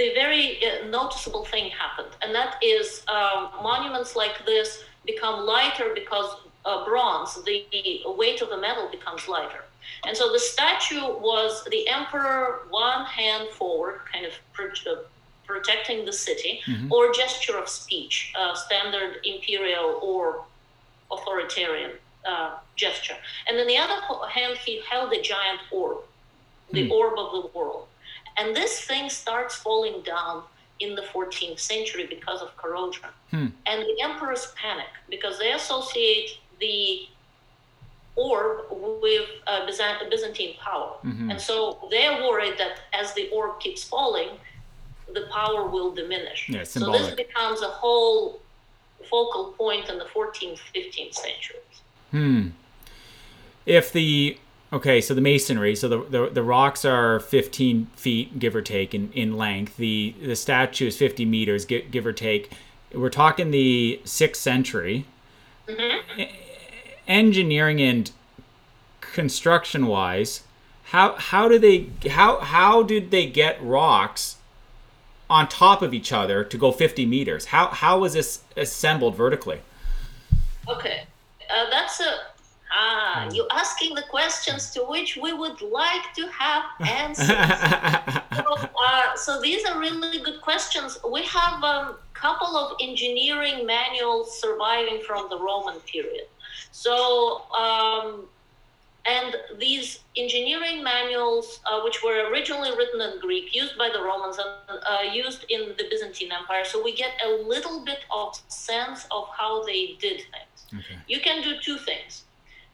the 0.00 0.12
very 0.14 0.44
uh, 0.64 0.86
noticeable 0.86 1.44
thing 1.44 1.66
happened, 1.70 2.12
and 2.22 2.34
that 2.34 2.52
is 2.62 3.04
um, 3.16 3.50
monuments 3.62 4.16
like 4.22 4.36
this 4.46 4.68
become 5.04 5.36
lighter 5.44 5.88
because 5.94 6.28
uh, 6.64 6.84
bronze, 6.86 7.34
the, 7.44 7.66
the 7.72 8.02
weight 8.20 8.40
of 8.40 8.48
the 8.48 8.56
metal 8.56 8.88
becomes 8.90 9.28
lighter. 9.28 9.62
And 10.06 10.16
so 10.16 10.32
the 10.32 10.38
statue 10.38 11.06
was 11.30 11.64
the 11.70 11.86
emperor, 11.88 12.62
one 12.70 13.04
hand 13.04 13.48
forward, 13.50 14.00
kind 14.10 14.24
of 14.24 14.32
pro- 14.54 14.92
uh, 14.92 15.00
protecting 15.46 16.04
the 16.06 16.12
city, 16.12 16.60
mm-hmm. 16.66 16.92
or 16.92 17.12
gesture 17.12 17.58
of 17.58 17.68
speech, 17.68 18.32
uh, 18.38 18.54
standard 18.54 19.18
imperial 19.24 19.98
or 20.02 20.44
authoritarian 21.10 21.92
uh, 22.24 22.56
gesture. 22.76 23.16
And 23.46 23.58
then 23.58 23.66
the 23.66 23.76
other 23.76 24.00
hand, 24.28 24.56
he 24.64 24.80
held 24.90 25.12
a 25.12 25.20
giant 25.20 25.60
orb, 25.70 25.98
the 26.72 26.88
mm. 26.88 26.90
orb 26.90 27.18
of 27.18 27.28
the 27.32 27.58
world. 27.58 27.86
And 28.36 28.54
this 28.54 28.80
thing 28.82 29.08
starts 29.10 29.56
falling 29.56 30.02
down 30.02 30.42
in 30.80 30.94
the 30.94 31.02
14th 31.02 31.60
century 31.60 32.06
because 32.06 32.40
of 32.40 32.56
corrosion. 32.56 33.10
Hmm. 33.30 33.48
And 33.66 33.82
the 33.82 33.96
emperors 34.02 34.52
panic 34.56 34.86
because 35.08 35.38
they 35.38 35.52
associate 35.52 36.38
the 36.58 37.06
orb 38.16 38.66
with 39.02 39.28
uh, 39.46 39.66
Byzantine 39.66 40.56
power. 40.58 40.94
Mm-hmm. 41.04 41.30
And 41.30 41.40
so 41.40 41.78
they're 41.90 42.22
worried 42.22 42.54
that 42.58 42.80
as 42.92 43.14
the 43.14 43.28
orb 43.30 43.60
keeps 43.60 43.84
falling, 43.84 44.30
the 45.12 45.26
power 45.32 45.66
will 45.66 45.92
diminish. 45.92 46.48
Yeah, 46.48 46.64
so 46.64 46.90
this 46.92 47.14
becomes 47.14 47.62
a 47.62 47.68
whole 47.68 48.40
focal 49.08 49.54
point 49.58 49.88
in 49.88 49.98
the 49.98 50.04
14th, 50.04 50.60
15th 50.74 51.14
centuries. 51.14 51.82
Hmm. 52.10 52.48
If 53.66 53.92
the 53.92 54.38
Okay, 54.72 55.00
so 55.00 55.14
the 55.14 55.20
masonry, 55.20 55.74
so 55.74 55.88
the, 55.88 56.04
the, 56.04 56.30
the 56.30 56.42
rocks 56.44 56.84
are 56.84 57.18
15 57.18 57.86
feet, 57.96 58.38
give 58.38 58.54
or 58.54 58.62
take, 58.62 58.94
in, 58.94 59.10
in 59.12 59.36
length. 59.36 59.76
The 59.76 60.14
the 60.22 60.36
statue 60.36 60.86
is 60.86 60.96
50 60.96 61.24
meters, 61.24 61.64
give, 61.64 61.90
give 61.90 62.06
or 62.06 62.12
take. 62.12 62.52
We're 62.94 63.10
talking 63.10 63.50
the 63.50 64.00
sixth 64.04 64.40
century. 64.40 65.06
Mm-hmm. 65.66 66.22
Engineering 67.08 67.80
and 67.80 68.12
construction 69.00 69.86
wise, 69.86 70.44
how 70.84 71.14
how 71.14 71.48
do 71.48 71.58
they 71.58 71.88
how 72.10 72.40
how 72.40 72.82
did 72.82 73.10
they 73.10 73.26
get 73.26 73.62
rocks 73.62 74.36
on 75.28 75.48
top 75.48 75.82
of 75.82 75.94
each 75.94 76.12
other 76.12 76.44
to 76.44 76.56
go 76.56 76.72
50 76.72 77.06
meters? 77.06 77.46
How 77.46 77.68
how 77.68 77.98
was 77.98 78.14
this 78.14 78.40
assembled 78.56 79.16
vertically? 79.16 79.60
Okay, 80.68 81.04
uh, 81.50 81.70
that's 81.70 82.00
a 82.00 82.29
Ah, 82.72 83.26
hmm. 83.26 83.34
you're 83.34 83.48
asking 83.50 83.94
the 83.94 84.02
questions 84.02 84.70
to 84.70 84.80
which 84.84 85.16
we 85.16 85.32
would 85.32 85.60
like 85.60 86.14
to 86.14 86.26
have 86.28 86.64
answers. 86.80 87.26
so, 88.36 88.68
uh, 88.86 89.16
so, 89.16 89.40
these 89.40 89.64
are 89.64 89.78
really 89.78 90.20
good 90.20 90.40
questions. 90.40 90.98
We 91.10 91.22
have 91.24 91.62
a 91.64 91.96
couple 92.14 92.56
of 92.56 92.76
engineering 92.80 93.66
manuals 93.66 94.40
surviving 94.40 95.00
from 95.06 95.28
the 95.30 95.38
Roman 95.38 95.80
period. 95.80 96.26
So, 96.70 97.42
um, 97.50 98.26
and 99.06 99.34
these 99.58 100.00
engineering 100.16 100.84
manuals, 100.84 101.60
uh, 101.66 101.80
which 101.80 102.04
were 102.04 102.30
originally 102.30 102.70
written 102.76 103.00
in 103.00 103.18
Greek, 103.20 103.54
used 103.54 103.76
by 103.78 103.88
the 103.92 104.00
Romans 104.00 104.38
and 104.38 104.80
uh, 104.84 105.12
used 105.12 105.44
in 105.48 105.74
the 105.78 105.84
Byzantine 105.90 106.30
Empire, 106.30 106.64
so 106.64 106.82
we 106.84 106.94
get 106.94 107.12
a 107.24 107.30
little 107.42 107.84
bit 107.84 108.00
of 108.14 108.40
sense 108.48 109.06
of 109.10 109.26
how 109.36 109.64
they 109.64 109.96
did 109.98 110.20
things. 110.32 110.58
Okay. 110.72 111.00
You 111.08 111.20
can 111.20 111.42
do 111.42 111.58
two 111.60 111.78
things 111.78 112.24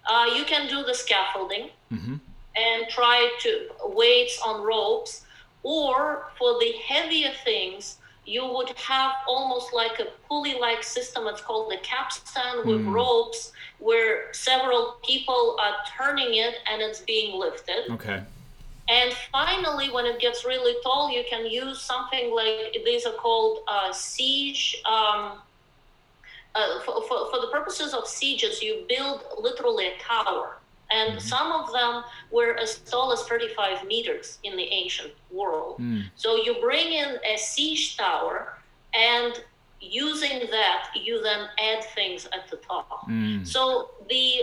uh, 0.08 0.26
you 0.36 0.44
can 0.44 0.68
do 0.68 0.84
the 0.84 0.94
scaffolding 0.94 1.70
mm-hmm. 1.92 2.16
and 2.56 2.88
try 2.88 3.30
to 3.40 3.68
weights 3.84 4.40
on 4.44 4.62
ropes, 4.62 5.26
or 5.62 6.30
for 6.38 6.58
the 6.60 6.72
heavier 6.86 7.32
things, 7.44 7.98
you 8.24 8.44
would 8.46 8.70
have 8.70 9.12
almost 9.28 9.72
like 9.72 10.00
a 10.00 10.06
pulley-like 10.28 10.82
system. 10.82 11.26
It's 11.26 11.40
called 11.40 11.70
the 11.70 11.78
capstan 11.78 12.66
with 12.66 12.84
mm. 12.84 12.92
ropes, 12.92 13.52
where 13.78 14.32
several 14.32 14.96
people 15.04 15.56
are 15.60 15.74
turning 15.96 16.34
it 16.34 16.56
and 16.70 16.82
it's 16.82 17.00
being 17.00 17.38
lifted. 17.38 17.90
Okay. 17.90 18.22
And 18.88 19.12
finally, 19.32 19.90
when 19.90 20.06
it 20.06 20.20
gets 20.20 20.44
really 20.44 20.74
tall, 20.82 21.10
you 21.10 21.24
can 21.28 21.46
use 21.46 21.80
something 21.80 22.34
like 22.34 22.76
these 22.84 23.06
are 23.06 23.14
called 23.14 23.60
uh, 23.66 23.92
siege 23.92 24.80
um, 24.86 25.38
uh, 26.56 26.80
for, 26.80 27.02
for, 27.02 27.30
for, 27.30 27.40
the 27.40 27.48
purposes 27.52 27.92
of 27.92 28.06
sieges, 28.06 28.62
you 28.62 28.84
build 28.88 29.24
literally 29.38 29.88
a 29.88 29.98
tower. 29.98 30.58
And 30.90 31.10
mm-hmm. 31.10 31.18
some 31.18 31.52
of 31.52 31.72
them 31.72 32.04
were 32.30 32.56
as 32.56 32.78
tall 32.78 33.12
as 33.12 33.22
35 33.24 33.86
meters 33.86 34.38
in 34.44 34.56
the 34.56 34.64
ancient 34.64 35.12
world. 35.30 35.78
Mm. 35.80 36.04
So 36.14 36.36
you 36.36 36.56
bring 36.60 36.92
in 36.92 37.18
a 37.28 37.36
siege 37.36 37.96
tower, 37.96 38.58
and 38.94 39.42
using 39.80 40.48
that, 40.50 40.88
you 40.94 41.22
then 41.22 41.48
add 41.58 41.84
things 41.94 42.26
at 42.26 42.50
the 42.50 42.56
top. 42.56 43.08
Mm. 43.08 43.46
So 43.46 43.90
the 44.08 44.40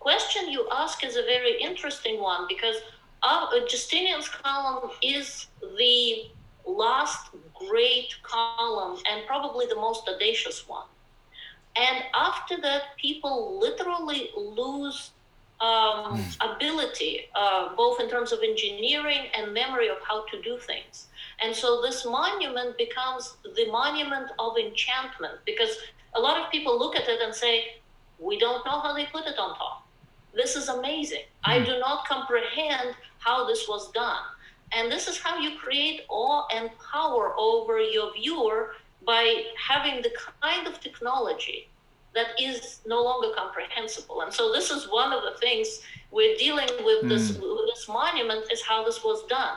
question 0.00 0.50
you 0.50 0.68
ask 0.72 1.04
is 1.04 1.16
a 1.16 1.22
very 1.22 1.60
interesting 1.60 2.20
one 2.20 2.46
because 2.48 2.76
uh, 3.22 3.46
Justinian's 3.68 4.28
column 4.28 4.90
is 5.02 5.46
the 5.78 6.30
last 6.66 7.30
great 7.54 8.14
column 8.22 8.98
and 9.10 9.26
probably 9.26 9.66
the 9.66 9.76
most 9.76 10.08
audacious 10.08 10.68
one. 10.68 10.86
And 11.76 12.04
after 12.14 12.60
that, 12.62 12.96
people 13.00 13.58
literally 13.60 14.30
lose 14.36 15.12
um, 15.60 16.18
mm. 16.18 16.54
ability, 16.54 17.28
uh, 17.34 17.74
both 17.76 18.00
in 18.00 18.08
terms 18.08 18.32
of 18.32 18.40
engineering 18.42 19.26
and 19.36 19.52
memory 19.52 19.88
of 19.88 19.98
how 20.06 20.24
to 20.26 20.42
do 20.42 20.58
things. 20.58 21.08
And 21.42 21.54
so 21.54 21.80
this 21.80 22.04
monument 22.04 22.76
becomes 22.78 23.36
the 23.44 23.70
monument 23.70 24.30
of 24.38 24.56
enchantment 24.58 25.38
because 25.46 25.76
a 26.14 26.20
lot 26.20 26.40
of 26.40 26.50
people 26.50 26.78
look 26.78 26.96
at 26.96 27.08
it 27.08 27.20
and 27.22 27.34
say, 27.34 27.74
we 28.18 28.38
don't 28.38 28.64
know 28.66 28.80
how 28.80 28.94
they 28.94 29.06
put 29.06 29.26
it 29.26 29.38
on 29.38 29.56
top. 29.56 29.86
This 30.34 30.56
is 30.56 30.68
amazing. 30.68 31.24
I 31.44 31.58
hmm. 31.58 31.64
do 31.64 31.78
not 31.78 32.06
comprehend 32.06 32.94
how 33.18 33.46
this 33.46 33.66
was 33.68 33.90
done. 33.92 34.22
And 34.72 34.90
this 34.90 35.08
is 35.08 35.18
how 35.18 35.38
you 35.38 35.58
create 35.58 36.02
awe 36.08 36.46
and 36.54 36.70
power 36.92 37.34
over 37.36 37.80
your 37.80 38.12
viewer 38.12 38.74
by 39.10 39.42
having 39.70 39.96
the 40.06 40.12
kind 40.40 40.68
of 40.68 40.74
technology 40.86 41.68
that 42.14 42.28
is 42.40 42.80
no 42.86 42.98
longer 43.02 43.30
comprehensible. 43.40 44.20
And 44.24 44.32
so 44.32 44.52
this 44.52 44.70
is 44.70 44.82
one 45.00 45.12
of 45.12 45.22
the 45.28 45.34
things 45.44 45.66
we're 46.12 46.36
dealing 46.36 46.70
with 46.88 47.00
mm. 47.04 47.08
this 47.12 47.24
hmm. 47.34 47.42
with 47.42 47.66
this 47.72 47.84
monument 47.88 48.44
is 48.54 48.62
how 48.70 48.78
this 48.88 49.02
was 49.08 49.20
done. 49.38 49.56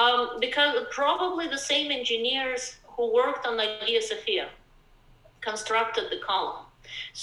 Um, 0.00 0.20
because 0.46 0.72
probably 0.90 1.46
the 1.48 1.62
same 1.72 1.90
engineers 2.00 2.62
who 2.94 3.04
worked 3.20 3.44
on 3.46 3.58
Hagia 3.58 4.02
Sophia 4.10 4.46
constructed 5.48 6.04
the 6.12 6.20
column. 6.30 6.64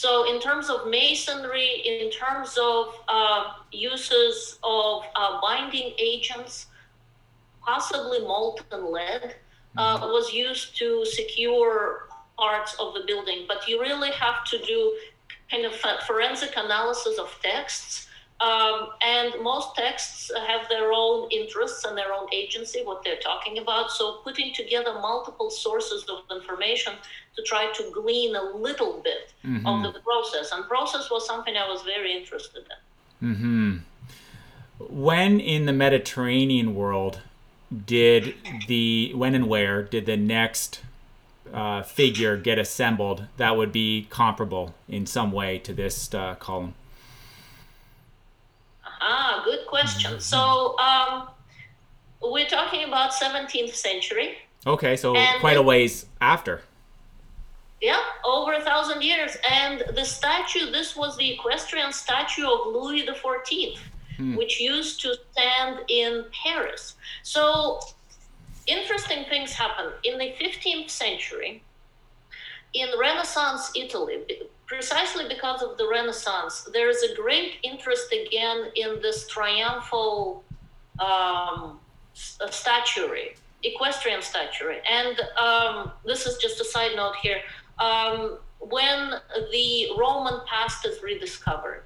So, 0.01 0.11
in 0.31 0.37
terms 0.47 0.67
of 0.73 0.77
masonry, 0.99 1.71
in 1.91 2.11
terms 2.23 2.51
of 2.71 2.83
uh, 3.17 3.43
uses 3.71 4.59
of 4.63 5.03
uh, 5.15 5.41
binding 5.47 5.89
agents, 6.11 6.67
possibly 7.61 8.19
molten 8.19 8.83
lead 8.95 9.35
uh, 9.79 9.99
was 10.01 10.33
used 10.33 10.77
to 10.77 11.05
secure 11.05 12.07
parts 12.37 12.75
of 12.79 12.93
the 12.93 13.01
building. 13.07 13.45
But 13.47 13.67
you 13.67 13.79
really 13.81 14.11
have 14.11 14.43
to 14.45 14.57
do 14.65 14.97
kind 15.51 15.65
of 15.65 15.73
forensic 16.07 16.53
analysis 16.55 17.17
of 17.17 17.29
texts 17.41 18.09
um, 18.41 18.89
and 19.05 19.33
most 19.43 19.75
texts 19.75 20.31
have 20.47 20.69
their 20.69 20.91
own 20.93 21.29
interests 21.29 21.83
and 21.83 21.97
their 21.97 22.13
own 22.13 22.27
agency, 22.33 22.81
what 22.85 23.03
they're 23.03 23.17
talking 23.17 23.57
about. 23.57 23.91
So, 23.91 24.21
putting 24.23 24.53
together 24.53 24.93
multiple 24.93 25.49
sources 25.49 26.05
of 26.07 26.19
information 26.35 26.93
to 27.35 27.43
try 27.43 27.69
to 27.73 27.91
glean 27.93 28.35
a 28.37 28.43
little 28.55 29.01
bit 29.03 29.33
mm-hmm. 29.43 29.65
of 29.65 29.93
the 29.93 29.99
process. 29.99 30.51
And 30.53 30.65
process 30.69 31.11
was 31.11 31.27
something 31.27 31.57
I 31.57 31.67
was 31.67 31.81
very 31.81 32.15
interested 32.15 32.63
in. 33.21 33.27
Mm-hmm. 33.27 33.77
When 34.87 35.41
in 35.41 35.65
the 35.65 35.73
Mediterranean 35.73 36.75
world 36.75 37.19
did 37.85 38.35
the, 38.67 39.13
when 39.13 39.35
and 39.35 39.47
where 39.47 39.83
did 39.83 40.05
the 40.05 40.17
next 40.17 40.81
uh, 41.53 41.81
figure 41.83 42.37
get 42.37 42.59
assembled 42.59 43.25
that 43.37 43.57
would 43.57 43.71
be 43.71 44.07
comparable 44.09 44.75
in 44.87 45.05
some 45.05 45.31
way 45.31 45.57
to 45.59 45.73
this 45.73 46.13
uh, 46.13 46.35
column? 46.35 46.73
Ah, 49.01 49.41
good 49.45 49.65
question. 49.67 50.11
Mm-hmm. 50.11 50.19
So 50.19 50.77
um, 50.79 51.29
we're 52.21 52.47
talking 52.47 52.83
about 52.87 53.11
17th 53.11 53.73
century. 53.73 54.37
Okay, 54.67 54.95
so 54.97 55.15
quite 55.39 55.57
a 55.57 55.61
ways 55.61 56.05
after. 56.19 56.61
Yeah, 57.81 58.01
over 58.25 58.53
a 58.53 58.61
thousand 58.61 59.01
years. 59.01 59.37
And 59.49 59.83
the 59.95 60.03
statue, 60.03 60.69
this 60.69 60.97
was 60.97 61.15
the 61.15 61.31
equestrian 61.31 61.93
statue 61.93 62.45
of 62.45 62.73
Louis 62.73 63.05
the 63.05 63.13
Hmm. 64.19 64.35
which 64.35 64.59
used 64.59 64.99
to 65.01 65.15
stand 65.31 65.79
in 65.87 66.25
Paris. 66.43 66.95
So 67.23 67.79
interesting 68.67 69.23
things 69.29 69.53
happen 69.53 69.93
in 70.03 70.17
the 70.17 70.33
15th 70.33 70.89
century. 70.89 71.63
In 72.73 72.89
Renaissance 72.99 73.71
Italy, 73.77 74.25
precisely 74.65 75.25
because 75.29 75.61
of 75.61 75.77
the 75.77 75.87
Renaissance, 75.87 76.67
there 76.73 76.89
is 76.89 77.01
a 77.01 77.15
great 77.15 77.53
interest 77.63 78.11
again 78.11 78.65
in 78.75 79.01
this 79.01 79.25
triumphal 79.27 80.43
um, 80.99 81.79
statuary, 82.13 83.37
equestrian 83.63 84.21
statuary. 84.21 84.81
And 84.91 85.17
um, 85.41 85.93
this 86.05 86.25
is 86.25 86.37
just 86.39 86.59
a 86.59 86.65
side 86.65 86.91
note 86.97 87.15
here. 87.21 87.39
Um, 87.79 88.39
when 88.59 89.13
the 89.51 89.87
Roman 89.97 90.41
past 90.45 90.85
is 90.85 91.01
rediscovered, 91.01 91.83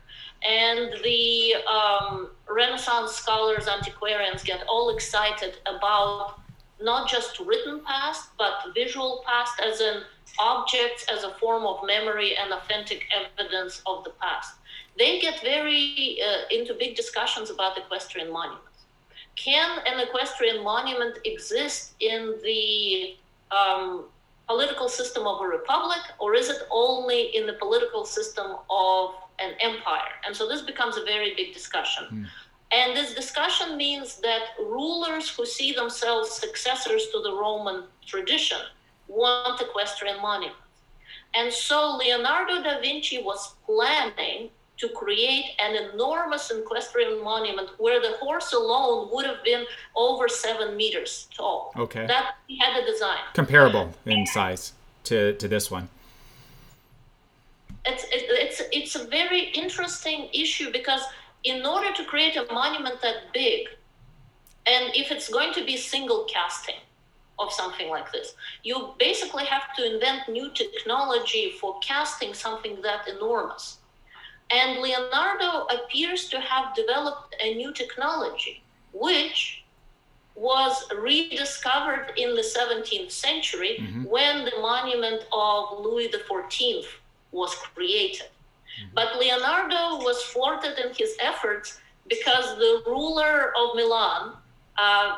and 0.48 0.94
the 1.04 1.56
um, 1.66 2.30
Renaissance 2.50 3.14
scholars, 3.14 3.68
antiquarians 3.68 4.44
get 4.44 4.64
all 4.68 4.94
excited 4.96 5.56
about 5.66 6.40
not 6.82 7.10
just 7.10 7.40
written 7.40 7.82
past, 7.86 8.30
but 8.38 8.54
visual 8.76 9.24
past, 9.26 9.54
as 9.62 9.80
in 9.80 10.02
objects 10.40 11.06
as 11.12 11.24
a 11.24 11.32
form 11.36 11.66
of 11.66 11.86
memory 11.86 12.36
and 12.36 12.52
authentic 12.52 13.06
evidence 13.40 13.82
of 13.86 14.04
the 14.04 14.10
past. 14.22 14.56
They 14.98 15.20
get 15.20 15.42
very 15.42 16.20
uh, 16.22 16.56
into 16.56 16.74
big 16.74 16.96
discussions 16.96 17.50
about 17.50 17.78
equestrian 17.78 18.32
monuments. 18.32 18.86
Can 19.36 19.80
an 19.86 20.00
equestrian 20.00 20.64
monument 20.64 21.20
exist 21.26 21.94
in 22.00 22.36
the 22.44 23.16
um, 23.52 24.06
political 24.48 24.90
system 24.90 25.26
of 25.26 25.42
a 25.42 25.48
republic, 25.48 26.02
or 26.20 26.36
is 26.36 26.50
it 26.50 26.64
only 26.70 27.36
in 27.36 27.48
the 27.48 27.54
political 27.54 28.06
system 28.06 28.58
of 28.70 29.16
an 29.40 29.54
empire? 29.62 30.12
And 30.26 30.36
so 30.36 30.48
this 30.48 30.62
becomes 30.62 30.98
a 30.98 31.04
very 31.04 31.34
big 31.36 31.54
discussion. 31.54 32.06
Mm. 32.12 32.26
And 32.74 32.98
this 32.98 33.14
discussion 33.14 33.78
means 33.78 34.20
that 34.22 34.42
rulers 34.60 35.30
who 35.30 35.46
see 35.46 35.74
themselves 35.74 36.32
successors 36.32 37.08
to 37.14 37.22
the 37.22 37.32
Roman 37.32 37.84
tradition 38.06 38.58
want 39.08 39.62
equestrian 39.62 40.20
monuments. 40.22 40.58
And 41.36 41.52
so 41.54 41.98
Leonardo 41.98 42.64
da 42.64 42.80
Vinci 42.82 43.22
was 43.22 43.56
planning 43.66 44.50
to 44.78 44.90
create 44.90 45.46
an 45.60 45.76
enormous 45.94 46.52
equestrian 46.52 47.24
monument 47.24 47.70
where 47.78 48.02
the 48.02 48.14
horse 48.18 48.54
alone 48.54 49.10
would 49.12 49.26
have 49.26 49.44
been 49.44 49.66
over 49.96 50.28
seven 50.28 50.76
meters 50.76 51.28
tall. 51.36 51.72
Okay. 51.76 52.08
That 52.08 52.36
he 52.48 52.58
had 52.58 52.82
a 52.82 52.86
design. 52.86 53.20
Comparable 53.34 53.94
in 54.06 54.26
size 54.26 54.74
to, 55.06 55.34
to 55.34 55.48
this 55.48 55.70
one. 55.70 55.90
It's, 57.86 58.06
it's, 58.12 58.62
it's 58.72 58.96
a 58.96 59.06
very 59.08 59.50
interesting 59.52 60.30
issue 60.34 60.72
because 60.72 61.02
in 61.44 61.66
order 61.66 61.92
to 61.94 62.04
create 62.06 62.38
a 62.38 62.46
monument 62.54 63.02
that 63.02 63.34
big, 63.34 63.68
and 64.66 64.96
if 64.96 65.12
it's 65.12 65.28
going 65.30 65.54
to 65.54 65.66
be 65.66 65.76
single 65.76 66.26
casting, 66.34 66.76
of 67.40 67.52
something 67.52 67.90
like 67.90 68.12
this. 68.12 68.36
You 68.64 68.94
basically 69.00 69.46
have 69.46 69.74
to 69.76 69.94
invent 69.94 70.30
new 70.30 70.52
technology 70.52 71.54
for 71.60 71.80
casting 71.80 72.34
something 72.34 72.82
that 72.82 73.08
enormous. 73.08 73.80
And 74.52 74.80
Leonardo 74.80 75.66
appears 75.68 76.30
to 76.30 76.40
have 76.40 76.76
developed 76.76 77.36
a 77.42 77.56
new 77.56 77.74
technology, 77.74 78.64
which 78.92 79.64
was 80.36 80.86
rediscovered 80.98 82.14
in 82.18 82.36
the 82.36 82.42
17th 82.42 83.12
century 83.12 83.78
mm-hmm. 83.80 84.04
when 84.04 84.46
the 84.46 84.52
monument 84.60 85.24
of 85.32 85.80
Louis 85.80 86.10
XIV 86.10 86.86
was 87.34 87.56
created. 87.56 88.28
Mm-hmm. 88.28 88.96
But 88.96 89.20
Leonardo 89.20 90.04
was 90.04 90.24
thwarted 90.26 90.80
in 90.80 90.94
his 90.94 91.16
efforts 91.20 91.80
because 92.08 92.58
the 92.58 92.84
ruler 92.86 93.54
of 93.58 93.76
Milan 93.76 94.34
uh, 94.78 95.18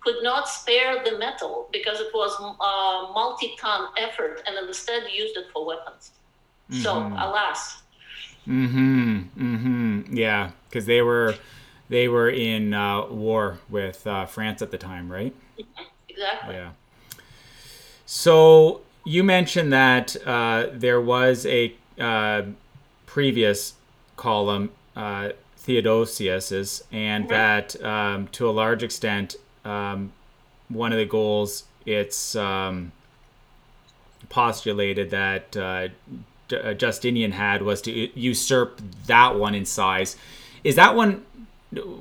could 0.00 0.22
not 0.22 0.48
spare 0.48 1.02
the 1.04 1.18
metal 1.18 1.68
because 1.72 2.00
it 2.00 2.08
was 2.12 2.32
a 2.40 3.12
multi-ton 3.12 3.88
effort 3.96 4.42
and 4.46 4.56
instead 4.66 5.04
used 5.12 5.36
it 5.36 5.46
for 5.52 5.64
weapons. 5.64 6.12
Mm-hmm. 6.70 6.82
So 6.82 6.96
alas. 6.96 7.82
Mm-hmm. 8.48 9.18
Mm-hmm. 9.38 10.16
Yeah, 10.16 10.50
because 10.68 10.86
they 10.86 11.02
were 11.02 11.36
they 11.88 12.08
were 12.08 12.30
in 12.30 12.74
uh, 12.74 13.06
war 13.06 13.58
with 13.68 14.06
uh, 14.06 14.26
France 14.26 14.62
at 14.62 14.70
the 14.70 14.78
time, 14.78 15.10
right? 15.10 15.34
Mm-hmm. 15.58 15.82
Exactly. 16.08 16.54
Yeah. 16.56 16.70
So 18.06 18.82
you 19.04 19.24
mentioned 19.24 19.72
that 19.72 20.16
uh, 20.26 20.68
there 20.72 21.00
was 21.00 21.46
a 21.46 21.74
uh, 21.98 22.42
previous 23.06 23.74
column, 24.16 24.70
uh, 24.96 25.30
Theodosius's, 25.56 26.84
and 26.92 27.24
mm-hmm. 27.24 27.32
that 27.32 27.82
um, 27.84 28.28
to 28.28 28.48
a 28.48 28.52
large 28.52 28.82
extent 28.82 29.36
um, 29.64 30.12
one 30.68 30.92
of 30.92 30.98
the 30.98 31.04
goals 31.04 31.64
it's 31.84 32.36
um, 32.36 32.92
postulated 34.28 35.10
that 35.10 35.56
uh, 35.56 35.88
uh, 36.54 36.74
Justinian 36.74 37.32
had 37.32 37.62
was 37.62 37.82
to 37.82 38.18
usurp 38.18 38.80
that 39.06 39.36
one 39.36 39.54
in 39.54 39.64
size. 39.64 40.16
Is 40.64 40.76
that 40.76 40.94
one? 40.94 41.24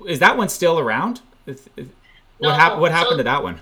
Is 0.07 0.19
that 0.19 0.37
one 0.37 0.49
still 0.49 0.77
around? 0.77 1.21
What, 1.45 1.59
no, 2.41 2.49
hap- 2.51 2.79
what 2.79 2.91
happened 2.91 3.13
so, 3.13 3.17
to 3.17 3.23
that 3.23 3.43
one? 3.43 3.59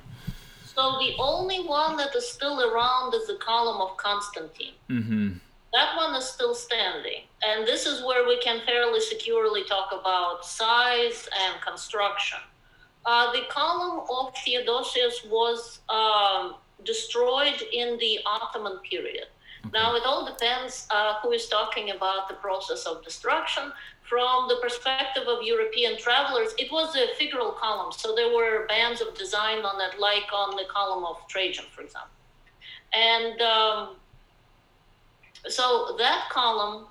So 0.80 0.98
the 0.98 1.14
only 1.20 1.60
one 1.68 1.98
that 1.98 2.16
is 2.16 2.26
still 2.26 2.62
around 2.62 3.14
is 3.14 3.28
the 3.28 3.36
column 3.36 3.82
of 3.82 3.98
Constantine. 3.98 4.76
Mm-hmm. 4.90 5.34
That 5.74 5.98
one 5.98 6.16
is 6.16 6.24
still 6.24 6.56
standing. 6.56 7.24
And 7.44 7.68
this 7.68 7.86
is 7.86 8.02
where 8.02 8.26
we 8.26 8.40
can 8.40 8.62
fairly 8.66 9.02
securely 9.02 9.66
talk 9.66 9.92
about 9.92 10.46
size 10.46 11.28
and 11.44 11.62
construction. 11.62 12.40
Uh, 13.06 13.30
the 13.34 13.42
column 13.50 14.06
of 14.10 14.34
Theodosius 14.38 15.26
was 15.30 15.80
um, 15.90 16.56
destroyed 16.86 17.62
in 17.74 17.98
the 17.98 18.20
Ottoman 18.26 18.78
period. 18.90 19.28
Okay. 19.66 19.72
Now, 19.74 19.98
it 19.98 20.04
all 20.06 20.26
depends 20.26 20.88
uh, 20.92 21.16
who 21.22 21.34
is 21.34 21.50
talking 21.50 21.92
about 21.92 22.30
the 22.30 22.36
process 22.36 22.86
of 22.86 23.04
destruction. 23.04 23.74
From 24.10 24.48
the 24.48 24.56
perspective 24.56 25.28
of 25.28 25.44
European 25.44 25.96
travelers, 25.98 26.56
it 26.58 26.72
was 26.72 26.96
a 26.96 27.06
figural 27.22 27.56
column. 27.56 27.92
So 27.92 28.16
there 28.16 28.34
were 28.36 28.66
bands 28.66 29.02
of 29.02 29.16
design 29.16 29.60
on 29.60 29.80
it, 29.82 30.00
like 30.00 30.28
on 30.34 30.56
the 30.56 30.64
column 30.68 31.06
of 31.06 31.18
Trajan, 31.28 31.66
for 31.70 31.82
example. 31.82 32.10
And 32.92 33.40
um, 33.40 33.96
so 35.48 35.96
that 36.00 36.28
column 36.32 36.88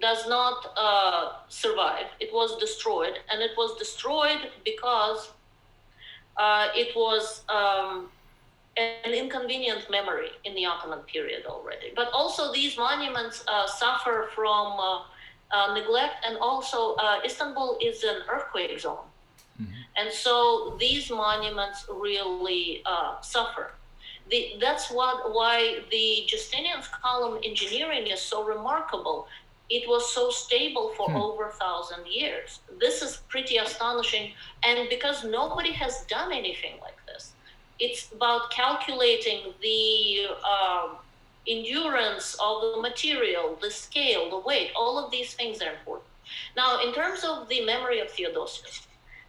does 0.00 0.28
not 0.28 0.72
uh, 0.76 1.32
survive. 1.48 2.06
It 2.20 2.32
was 2.32 2.56
destroyed, 2.58 3.18
and 3.30 3.42
it 3.42 3.52
was 3.56 3.76
destroyed 3.76 4.50
because 4.64 5.32
uh, 6.36 6.68
it 6.74 6.94
was 6.94 7.42
um, 7.48 8.08
an 8.76 9.12
inconvenient 9.12 9.90
memory 9.90 10.30
in 10.44 10.54
the 10.54 10.64
Ottoman 10.64 11.00
period 11.00 11.44
already. 11.46 11.92
But 11.94 12.10
also, 12.12 12.52
these 12.52 12.78
monuments 12.78 13.44
uh, 13.48 13.66
suffer 13.66 14.30
from 14.34 14.78
uh, 15.52 15.56
uh, 15.56 15.74
neglect, 15.74 16.24
and 16.26 16.36
also, 16.38 16.94
uh, 16.96 17.20
Istanbul 17.24 17.78
is 17.80 18.04
an 18.04 18.22
earthquake 18.28 18.78
zone. 18.80 19.06
Mm-hmm. 19.60 19.72
And 19.96 20.12
so, 20.12 20.76
these 20.78 21.10
monuments 21.10 21.86
really 21.90 22.82
suffer. 23.20 23.72
The, 24.30 24.54
that's 24.60 24.90
what 24.90 25.34
why 25.34 25.80
the 25.90 26.24
Justinian's 26.26 26.88
column 26.88 27.38
engineering 27.44 28.06
is 28.06 28.20
so 28.20 28.44
remarkable. 28.44 29.26
It 29.68 29.88
was 29.88 30.12
so 30.14 30.30
stable 30.30 30.92
for 30.96 31.10
hmm. 31.10 31.16
over 31.16 31.48
a 31.48 31.52
thousand 31.52 32.06
years. 32.06 32.60
This 32.78 33.02
is 33.02 33.22
pretty 33.28 33.56
astonishing, 33.56 34.32
and 34.62 34.88
because 34.88 35.24
nobody 35.24 35.72
has 35.72 36.04
done 36.06 36.30
anything 36.32 36.74
like 36.80 36.98
this, 37.06 37.32
it's 37.78 38.12
about 38.12 38.50
calculating 38.50 39.54
the 39.60 40.28
uh, 40.44 40.88
endurance 41.46 42.36
of 42.40 42.62
the 42.62 42.80
material, 42.80 43.58
the 43.60 43.70
scale, 43.70 44.30
the 44.30 44.38
weight. 44.38 44.70
All 44.76 45.02
of 45.02 45.10
these 45.10 45.34
things 45.34 45.60
are 45.60 45.72
important. 45.72 46.08
Now, 46.56 46.80
in 46.80 46.92
terms 46.94 47.24
of 47.24 47.48
the 47.48 47.64
memory 47.64 48.00
of 48.00 48.10
Theodosius, 48.10 48.86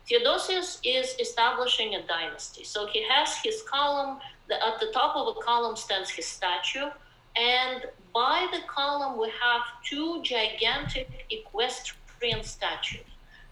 Theodosius 0.08 0.80
is 0.84 1.16
establishing 1.20 1.96
a 1.96 2.06
dynasty. 2.06 2.64
So 2.64 2.88
he 2.88 3.04
has 3.10 3.38
his 3.44 3.64
column 3.64 4.20
the, 4.48 4.56
at 4.66 4.80
the 4.80 4.88
top 4.88 5.16
of 5.16 5.36
a 5.36 5.40
column 5.40 5.76
stands 5.76 6.10
his 6.10 6.26
statue, 6.26 6.90
and 7.36 7.86
by 8.14 8.48
the 8.52 8.60
column 8.68 9.20
we 9.20 9.30
have 9.30 9.62
two 9.84 10.22
gigantic 10.24 11.26
equestrian 11.30 12.44
statues. 12.44 13.06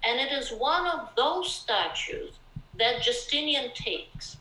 And 0.03 0.19
it 0.19 0.31
is 0.31 0.51
one 0.51 0.87
of 0.87 1.09
those 1.15 1.53
statues 1.53 2.33
that 2.77 3.01
Justinian 3.01 3.71
takes. 3.73 4.37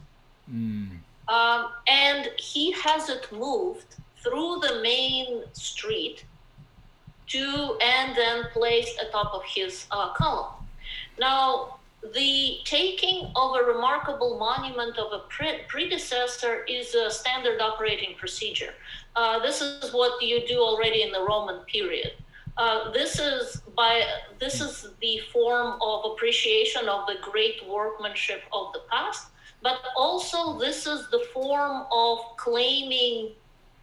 Mm. 0.50 0.98
Um, 1.28 1.68
and 1.88 2.30
he 2.36 2.72
has 2.72 3.08
it 3.08 3.30
moved 3.30 3.96
through 4.22 4.60
the 4.60 4.80
main 4.82 5.42
street 5.52 6.24
to 7.28 7.78
and 7.80 8.16
then 8.16 8.44
placed 8.52 9.00
atop 9.00 9.32
of 9.34 9.42
his 9.44 9.86
uh, 9.90 10.12
column. 10.14 10.52
Now, 11.18 11.78
the 12.14 12.58
taking 12.64 13.30
of 13.36 13.56
a 13.56 13.64
remarkable 13.64 14.38
monument 14.38 14.98
of 14.98 15.12
a 15.12 15.20
pre- 15.28 15.60
predecessor 15.68 16.64
is 16.64 16.94
a 16.94 17.10
standard 17.10 17.60
operating 17.60 18.14
procedure. 18.16 18.72
Uh, 19.14 19.38
this 19.40 19.60
is 19.60 19.92
what 19.92 20.20
you 20.22 20.46
do 20.46 20.58
already 20.60 21.02
in 21.02 21.12
the 21.12 21.20
Roman 21.20 21.60
period. 21.66 22.12
Uh, 22.56 22.90
this 22.90 23.18
is 23.18 23.62
by 23.76 24.02
this 24.38 24.60
is 24.60 24.88
the 25.00 25.18
form 25.32 25.78
of 25.80 26.12
appreciation 26.12 26.88
of 26.88 27.06
the 27.06 27.16
great 27.22 27.66
workmanship 27.68 28.42
of 28.52 28.72
the 28.72 28.80
past, 28.90 29.28
but 29.62 29.80
also 29.96 30.58
this 30.58 30.86
is 30.86 31.08
the 31.10 31.24
form 31.32 31.86
of 31.92 32.18
claiming 32.36 33.32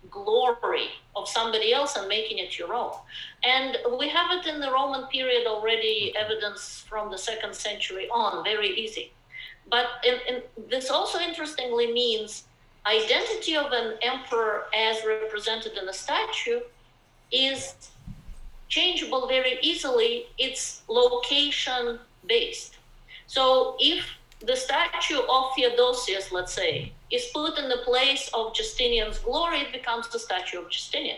glory 0.09 0.89
of 1.15 1.27
somebody 1.27 1.73
else 1.73 1.95
and 1.95 2.07
making 2.07 2.39
it 2.39 2.57
your 2.57 2.73
own. 2.73 2.91
And 3.43 3.77
we 3.99 4.09
have 4.09 4.31
it 4.31 4.47
in 4.47 4.59
the 4.59 4.71
Roman 4.71 5.07
period 5.07 5.47
already, 5.47 6.13
evidence 6.15 6.85
from 6.87 7.11
the 7.11 7.17
second 7.17 7.55
century 7.55 8.07
on, 8.09 8.43
very 8.43 8.69
easy. 8.69 9.13
But 9.69 9.87
in, 10.05 10.15
in, 10.27 10.41
this 10.69 10.89
also 10.89 11.19
interestingly 11.19 11.91
means 11.91 12.45
identity 12.85 13.55
of 13.57 13.71
an 13.71 13.97
emperor 14.01 14.65
as 14.75 15.05
represented 15.05 15.73
in 15.77 15.89
a 15.89 15.93
statue 15.93 16.61
is 17.31 17.73
changeable 18.69 19.27
very 19.27 19.59
easily. 19.61 20.27
It's 20.37 20.83
location 20.87 21.99
based. 22.25 22.77
So 23.27 23.75
if 23.79 24.05
the 24.39 24.55
statue 24.55 25.19
of 25.19 25.51
Theodosius, 25.55 26.31
let's 26.31 26.53
say, 26.53 26.93
is 27.11 27.25
put 27.33 27.57
in 27.57 27.69
the 27.69 27.81
place 27.83 28.29
of 28.33 28.53
Justinian's 28.53 29.19
glory, 29.19 29.59
it 29.61 29.71
becomes 29.71 30.07
the 30.09 30.19
statue 30.19 30.59
of 30.59 30.69
Justinian. 30.69 31.17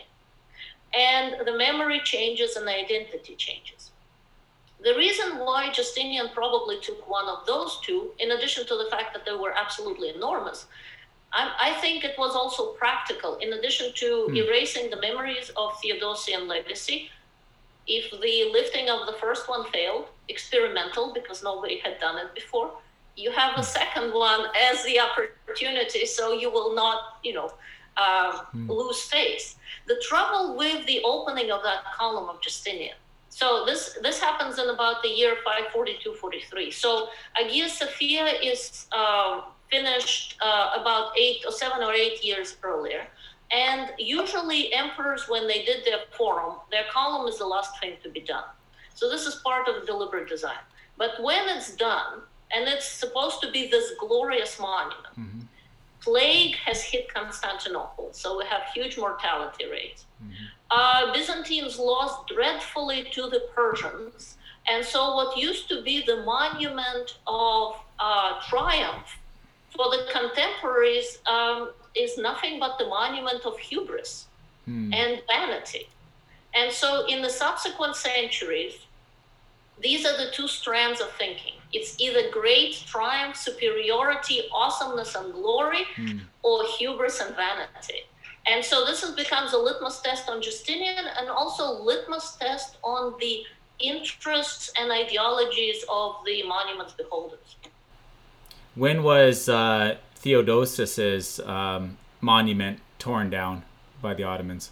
And 0.94 1.46
the 1.46 1.58
memory 1.58 2.02
changes 2.04 2.56
and 2.56 2.68
the 2.68 2.76
identity 2.76 3.36
changes. 3.36 3.92
The 4.82 4.96
reason 4.96 5.40
why 5.40 5.72
Justinian 5.72 6.30
probably 6.34 6.80
took 6.80 7.10
one 7.10 7.28
of 7.28 7.46
those 7.46 7.80
two, 7.82 8.12
in 8.20 8.32
addition 8.32 8.66
to 8.66 8.78
the 8.78 8.88
fact 8.90 9.14
that 9.14 9.26
they 9.26 9.36
were 9.36 9.52
absolutely 9.52 10.10
enormous, 10.10 10.68
I, 11.34 11.52
I 11.60 11.74
think 11.82 12.06
it 12.06 12.18
was 12.18 12.36
also 12.36 12.72
practical. 12.74 13.36
In 13.38 13.54
addition 13.54 13.92
to 13.96 14.28
mm. 14.30 14.38
erasing 14.38 14.90
the 14.90 15.00
memories 15.00 15.52
of 15.58 15.74
Theodosian 15.84 16.48
legacy, 16.48 17.10
if 17.88 18.10
the 18.12 18.50
lifting 18.52 18.90
of 18.90 19.06
the 19.06 19.14
first 19.20 19.50
one 19.50 19.70
failed, 19.72 20.06
experimental 20.30 21.14
because 21.14 21.44
nobody 21.44 21.80
had 21.80 22.00
done 22.00 22.18
it 22.18 22.34
before, 22.34 22.72
you 23.20 23.32
have 23.32 23.58
a 23.58 23.64
second 23.64 24.14
one 24.14 24.46
as 24.70 24.84
the 24.86 25.00
opportunity 25.00 26.06
so 26.06 26.34
you 26.34 26.50
will 26.50 26.74
not 26.74 27.20
you 27.24 27.34
know 27.34 27.52
uh, 28.00 28.44
mm. 28.56 28.70
lose 28.70 29.02
face. 29.04 29.58
The 29.88 30.02
trouble 30.08 30.56
with 30.56 30.86
the 30.86 31.02
opening 31.04 31.52
of 31.52 31.62
that 31.64 31.84
column 31.98 32.30
of 32.30 32.42
justinian. 32.42 32.96
So 33.30 33.66
this 33.66 33.98
this 34.02 34.20
happens 34.20 34.58
in 34.58 34.70
about 34.70 35.04
the 35.04 35.10
year 35.10 35.36
542 35.44 36.14
43 36.14 36.72
so 36.72 37.10
Hagia 37.36 37.70
Sophia 37.70 38.26
is 38.26 38.88
uh, 38.92 39.42
finished 39.70 40.38
uh, 40.42 40.72
about 40.80 41.12
eight 41.18 41.44
or 41.46 41.52
seven 41.52 41.84
or 41.84 41.94
eight 41.94 42.24
years 42.24 42.58
earlier. 42.64 43.06
And 43.52 43.92
usually 43.98 44.72
emperors 44.74 45.28
when 45.28 45.48
they 45.48 45.66
did 45.66 45.84
their 45.84 46.02
forum 46.18 46.56
their 46.72 46.86
column 46.92 47.28
is 47.28 47.38
the 47.38 47.46
last 47.46 47.80
thing 47.80 47.94
to 48.04 48.10
be 48.10 48.22
done. 48.22 48.50
So 48.96 49.10
this 49.10 49.26
is 49.26 49.36
part 49.36 49.68
of 49.68 49.76
the 49.80 49.86
deliberate 49.86 50.28
design. 50.30 50.64
But 50.98 51.12
when 51.24 51.48
it's 51.50 51.76
done 51.76 52.24
and 52.54 52.68
it's 52.68 52.88
supposed 52.88 53.42
to 53.42 53.52
be 53.52 53.68
this 53.68 53.92
glorious 54.00 54.60
monument. 54.60 55.14
Mm-hmm. 55.18 55.40
Plague 56.02 56.56
has 56.66 56.82
hit 56.82 57.14
Constantinople, 57.14 58.10
so 58.14 58.38
we 58.38 58.46
have 58.46 58.64
huge 58.74 58.98
mortality 58.98 59.66
rates. 59.70 60.06
Mm-hmm. 60.24 60.34
Uh, 60.72 61.14
Byzantines 61.14 61.78
lost 61.78 62.28
dreadfully 62.28 63.08
to 63.12 63.30
the 63.30 63.42
Persians, 63.54 64.38
and 64.68 64.84
so 64.86 65.16
what 65.16 65.38
used 65.38 65.68
to 65.70 65.82
be 65.84 66.04
the 66.06 66.24
monument 66.24 67.18
of 67.28 67.76
uh, 68.00 68.40
triumph 68.48 69.18
for 69.76 69.90
the 69.90 70.08
contemporaries 70.12 71.20
um, 71.28 71.72
is 71.96 72.18
nothing 72.18 72.60
but 72.60 72.78
the 72.78 72.86
monument 72.86 73.46
of 73.46 73.58
hubris 73.58 74.28
mm. 74.68 74.94
and 74.94 75.22
vanity. 75.28 75.90
And 76.54 76.72
so, 76.72 77.06
in 77.08 77.22
the 77.22 77.30
subsequent 77.30 77.96
centuries, 77.96 78.80
these 79.82 80.06
are 80.06 80.18
the 80.18 80.32
two 80.32 80.48
strands 80.48 81.00
of 81.00 81.12
thinking. 81.12 81.59
It's 81.72 82.00
either 82.00 82.30
great 82.32 82.84
triumph, 82.88 83.36
superiority, 83.36 84.44
awesomeness, 84.52 85.16
and 85.16 85.34
glory, 85.34 85.86
mm. 85.96 86.22
or 86.42 86.64
hubris 86.78 87.20
and 87.22 87.36
vanity. 87.36 88.02
And 88.48 88.66
so 88.66 88.86
this 88.86 89.04
is, 89.04 89.12
becomes 89.12 89.54
a 89.54 89.58
litmus 89.58 90.02
test 90.02 90.30
on 90.30 90.42
Justinian 90.42 91.06
and 91.18 91.30
also 91.30 91.84
litmus 91.84 92.36
test 92.38 92.78
on 92.84 93.14
the 93.20 93.44
interests 93.80 94.72
and 94.80 94.92
ideologies 94.92 95.86
of 95.90 96.18
the 96.26 96.44
monument's 96.44 96.94
beholders. 96.94 97.56
When 98.76 99.04
was 99.04 99.48
uh, 99.48 99.98
Theodosius's 100.16 101.40
um, 101.42 101.98
monument 102.22 102.80
torn 102.98 103.30
down 103.30 103.64
by 104.02 104.14
the 104.14 104.24
Ottomans? 104.24 104.72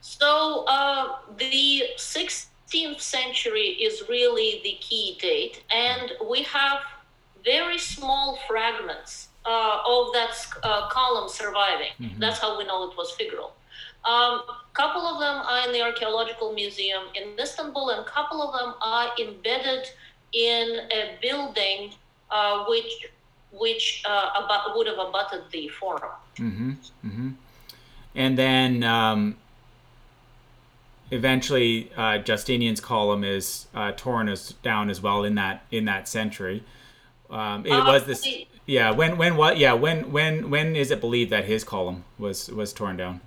So 0.00 0.64
uh, 0.66 1.16
the 1.38 1.84
sixth 1.96 2.50
16th 2.72 3.00
century 3.00 3.68
is 3.80 4.08
really 4.08 4.60
the 4.62 4.76
key 4.80 5.18
date, 5.20 5.62
and 5.70 6.12
we 6.30 6.42
have 6.42 6.78
very 7.44 7.78
small 7.78 8.38
fragments 8.48 9.28
uh, 9.44 9.78
of 9.86 10.12
that 10.12 10.34
uh, 10.62 10.88
column 10.88 11.28
surviving. 11.28 11.92
Mm-hmm. 12.00 12.20
That's 12.20 12.38
how 12.38 12.58
we 12.58 12.64
know 12.64 12.90
it 12.90 12.96
was 12.96 13.12
figural. 13.18 13.50
A 14.04 14.10
um, 14.10 14.42
couple 14.74 15.02
of 15.02 15.20
them 15.20 15.44
are 15.46 15.66
in 15.66 15.72
the 15.72 15.82
Archaeological 15.82 16.52
Museum 16.52 17.02
in 17.14 17.38
Istanbul, 17.38 17.90
and 17.90 18.00
a 18.00 18.10
couple 18.10 18.42
of 18.42 18.52
them 18.58 18.74
are 18.80 19.10
embedded 19.20 19.88
in 20.32 20.80
a 20.90 21.18
building 21.20 21.92
uh, 22.30 22.64
which 22.68 23.06
which 23.52 24.02
uh, 24.06 24.30
about, 24.34 24.74
would 24.74 24.86
have 24.86 24.98
abutted 24.98 25.42
the 25.52 25.68
forum. 25.68 26.10
Mm-hmm. 26.36 26.70
Mm-hmm. 27.04 27.30
And 28.14 28.38
then 28.38 28.82
um, 28.82 29.36
eventually, 31.12 31.92
uh, 31.96 32.18
Justinian's 32.18 32.80
column 32.80 33.22
is 33.22 33.66
uh, 33.74 33.92
torn 33.96 34.28
as, 34.28 34.52
down 34.62 34.90
as 34.90 35.00
well 35.00 35.24
in 35.24 35.34
that 35.36 35.64
in 35.70 35.84
that 35.84 36.08
century. 36.08 36.64
Um, 37.30 37.64
it 37.66 37.72
Uh, 37.72 37.84
was 37.86 38.04
this. 38.06 38.26
Yeah. 38.66 38.90
When 38.90 39.18
when 39.18 39.36
what? 39.36 39.58
Yeah. 39.58 39.74
When 39.74 40.10
when 40.12 40.50
when 40.50 40.74
is 40.76 40.90
it 40.90 41.00
believed 41.00 41.30
that 41.30 41.44
his 41.44 41.62
column 41.64 42.04
was 42.18 42.48
was 42.48 42.72
torn 42.72 42.96
down? 42.96 43.20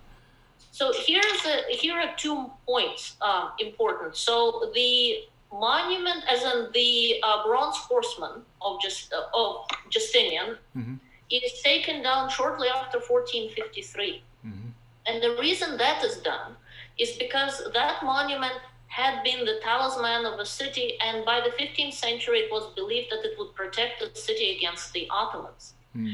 So 0.71 0.91
here's 1.07 1.45
a, 1.45 1.55
here 1.69 1.97
are 1.97 2.13
two 2.17 2.51
points 2.67 3.15
um, 3.21 3.51
important. 3.59 4.17
So 4.17 4.71
the 4.73 5.23
monument, 5.53 6.21
as 6.29 6.43
in 6.43 6.67
the 6.73 7.21
uh, 7.23 7.45
bronze 7.47 7.77
horseman 7.77 8.41
of 8.61 8.81
just 8.81 9.13
uh, 9.13 9.39
of 9.41 9.65
Justinian, 9.89 10.57
Mhm. 10.75 10.99
is 11.29 11.61
taken 11.61 12.03
down 12.03 12.29
shortly 12.29 12.67
after 12.67 12.99
1453. 12.99 14.21
Mhm. 14.45 14.71
And 15.07 15.23
the 15.23 15.31
reason 15.45 15.77
that 15.77 16.03
is 16.03 16.17
done 16.17 16.57
is 16.97 17.11
because 17.17 17.61
that 17.73 18.03
monument 18.03 18.53
had 18.87 19.23
been 19.23 19.43
the 19.43 19.59
talisman 19.61 20.25
of 20.25 20.39
a 20.39 20.45
city, 20.45 20.97
and 21.03 21.25
by 21.25 21.41
the 21.41 21.51
15th 21.61 21.93
century, 21.93 22.39
it 22.39 22.51
was 22.51 22.73
believed 22.75 23.11
that 23.11 23.25
it 23.25 23.37
would 23.37 23.53
protect 23.53 23.99
the 23.99 24.17
city 24.17 24.55
against 24.55 24.93
the 24.93 25.07
Ottomans. 25.09 25.73
Hmm. 25.93 26.07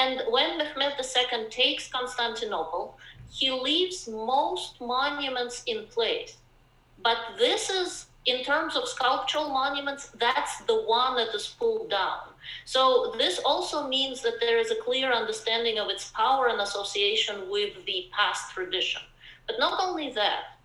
And 0.00 0.22
when 0.30 0.58
Mehmed 0.58 0.94
II 0.98 1.48
takes 1.50 1.88
Constantinople, 1.88 2.98
he 3.30 3.50
leaves 3.50 4.08
most 4.08 4.80
monuments 4.80 5.62
in 5.66 5.86
place. 5.86 6.36
But 7.02 7.18
this 7.38 7.70
is, 7.70 8.06
in 8.26 8.42
terms 8.42 8.76
of 8.76 8.88
sculptural 8.88 9.50
monuments, 9.50 10.10
that's 10.18 10.60
the 10.62 10.82
one 10.82 11.16
that 11.16 11.34
is 11.34 11.54
pulled 11.58 11.90
down. 11.90 12.34
So 12.64 13.14
this 13.18 13.40
also 13.44 13.88
means 13.88 14.22
that 14.22 14.40
there 14.40 14.58
is 14.58 14.70
a 14.70 14.76
clear 14.76 15.12
understanding 15.12 15.78
of 15.78 15.88
its 15.88 16.10
power 16.10 16.48
and 16.48 16.60
association 16.60 17.50
with 17.50 17.74
the 17.86 18.08
past 18.12 18.52
tradition. 18.52 19.02
But 19.46 19.58
not 19.58 19.78
only 19.82 20.10
that, 20.12 20.58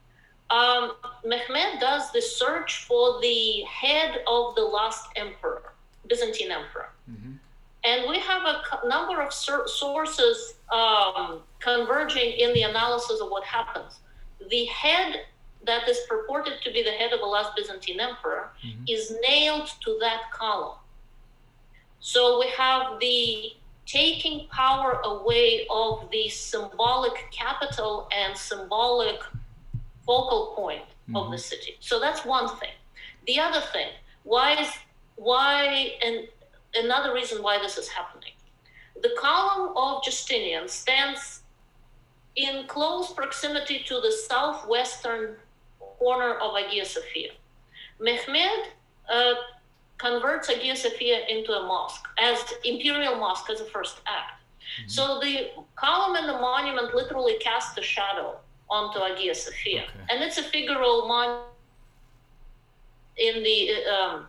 um, 0.50 0.96
Mehmed 1.24 1.80
does 1.80 2.12
the 2.12 2.22
search 2.22 2.86
for 2.86 3.20
the 3.22 3.62
head 3.64 4.24
of 4.28 4.56
the 4.56 4.64
last 4.64 5.08
emperor, 5.16 5.74
Byzantine 6.08 6.52
emperor. 6.52 6.92
Mhm. 7.10 7.38
And 7.84 8.10
we 8.10 8.20
have 8.20 8.44
a 8.46 8.62
co- 8.66 8.88
number 8.88 9.22
of 9.22 9.34
sur- 9.34 9.68
sources 9.68 10.56
um, 10.72 11.44
converging 11.60 12.32
in 12.34 12.54
the 12.54 12.64
analysis 12.64 13.22
of 13.22 13.30
what 13.30 13.44
happens. 13.44 14.00
The 14.50 14.66
head 14.66 15.26
that 15.64 15.88
is 15.90 16.00
purported 16.08 16.62
to 16.64 16.72
be 16.72 16.84
the 16.84 16.92
head 16.92 17.12
of 17.14 17.20
the 17.20 17.26
last 17.26 17.56
Byzantine 17.56 18.00
emperor 18.00 18.52
Mhm. 18.64 18.86
is 18.90 19.12
nailed 19.22 19.68
to 19.82 19.98
that 20.00 20.32
column. 20.32 20.78
So 22.00 22.40
we 22.40 22.48
have 22.52 23.00
the 23.00 23.56
taking 23.90 24.48
power 24.50 25.02
away 25.04 25.66
of 25.72 26.08
the 26.12 26.30
symbolic 26.30 27.32
capital 27.32 28.08
and 28.16 28.38
symbolic 28.38 29.20
focal 30.06 30.54
point 30.56 30.84
of 31.16 31.32
the 31.32 31.38
city. 31.38 31.76
So 31.80 32.00
that's 32.00 32.24
one 32.24 32.48
thing. 32.58 32.70
The 33.26 33.40
other 33.40 33.62
thing, 33.74 33.90
why 34.24 34.62
is 34.62 34.70
why 35.16 35.94
and 36.06 36.28
another 36.76 37.14
reason 37.14 37.42
why 37.42 37.58
this 37.58 37.78
is 37.78 37.88
happening. 37.88 38.34
The 39.02 39.12
column 39.20 39.74
of 39.76 40.04
Justinian 40.04 40.68
stands 40.68 41.42
in 42.36 42.68
close 42.68 43.12
proximity 43.12 43.84
to 43.88 44.00
the 44.02 44.12
southwestern 44.12 45.36
corner 45.80 46.36
of 46.36 46.56
Hagia 46.56 46.86
Sophia. 46.86 47.32
Mehmed 48.00 48.68
uh, 49.12 49.34
converts 50.00 50.48
Hagia 50.50 50.76
Sophia 50.76 51.20
into 51.28 51.52
a 51.52 51.64
mosque 51.68 52.06
as 52.18 52.38
imperial 52.64 53.16
mosque 53.16 53.50
as 53.52 53.60
a 53.62 53.66
first 53.66 53.98
act. 54.08 54.34
So 54.88 55.20
the 55.20 55.50
column 55.76 56.16
and 56.16 56.28
the 56.30 56.40
monument 56.40 56.96
literally 56.96 57.38
cast 57.40 57.78
a 57.78 57.82
shadow 57.84 58.38
onto 58.70 59.00
Hagia 59.00 59.36
Sophia, 59.36 59.84
Okay. 59.84 60.06
and 60.10 60.24
it's 60.24 60.38
a 60.38 60.44
figural 60.44 61.08
monument 61.08 61.48
in 63.18 63.44
the 63.44 63.60
um, 63.96 64.28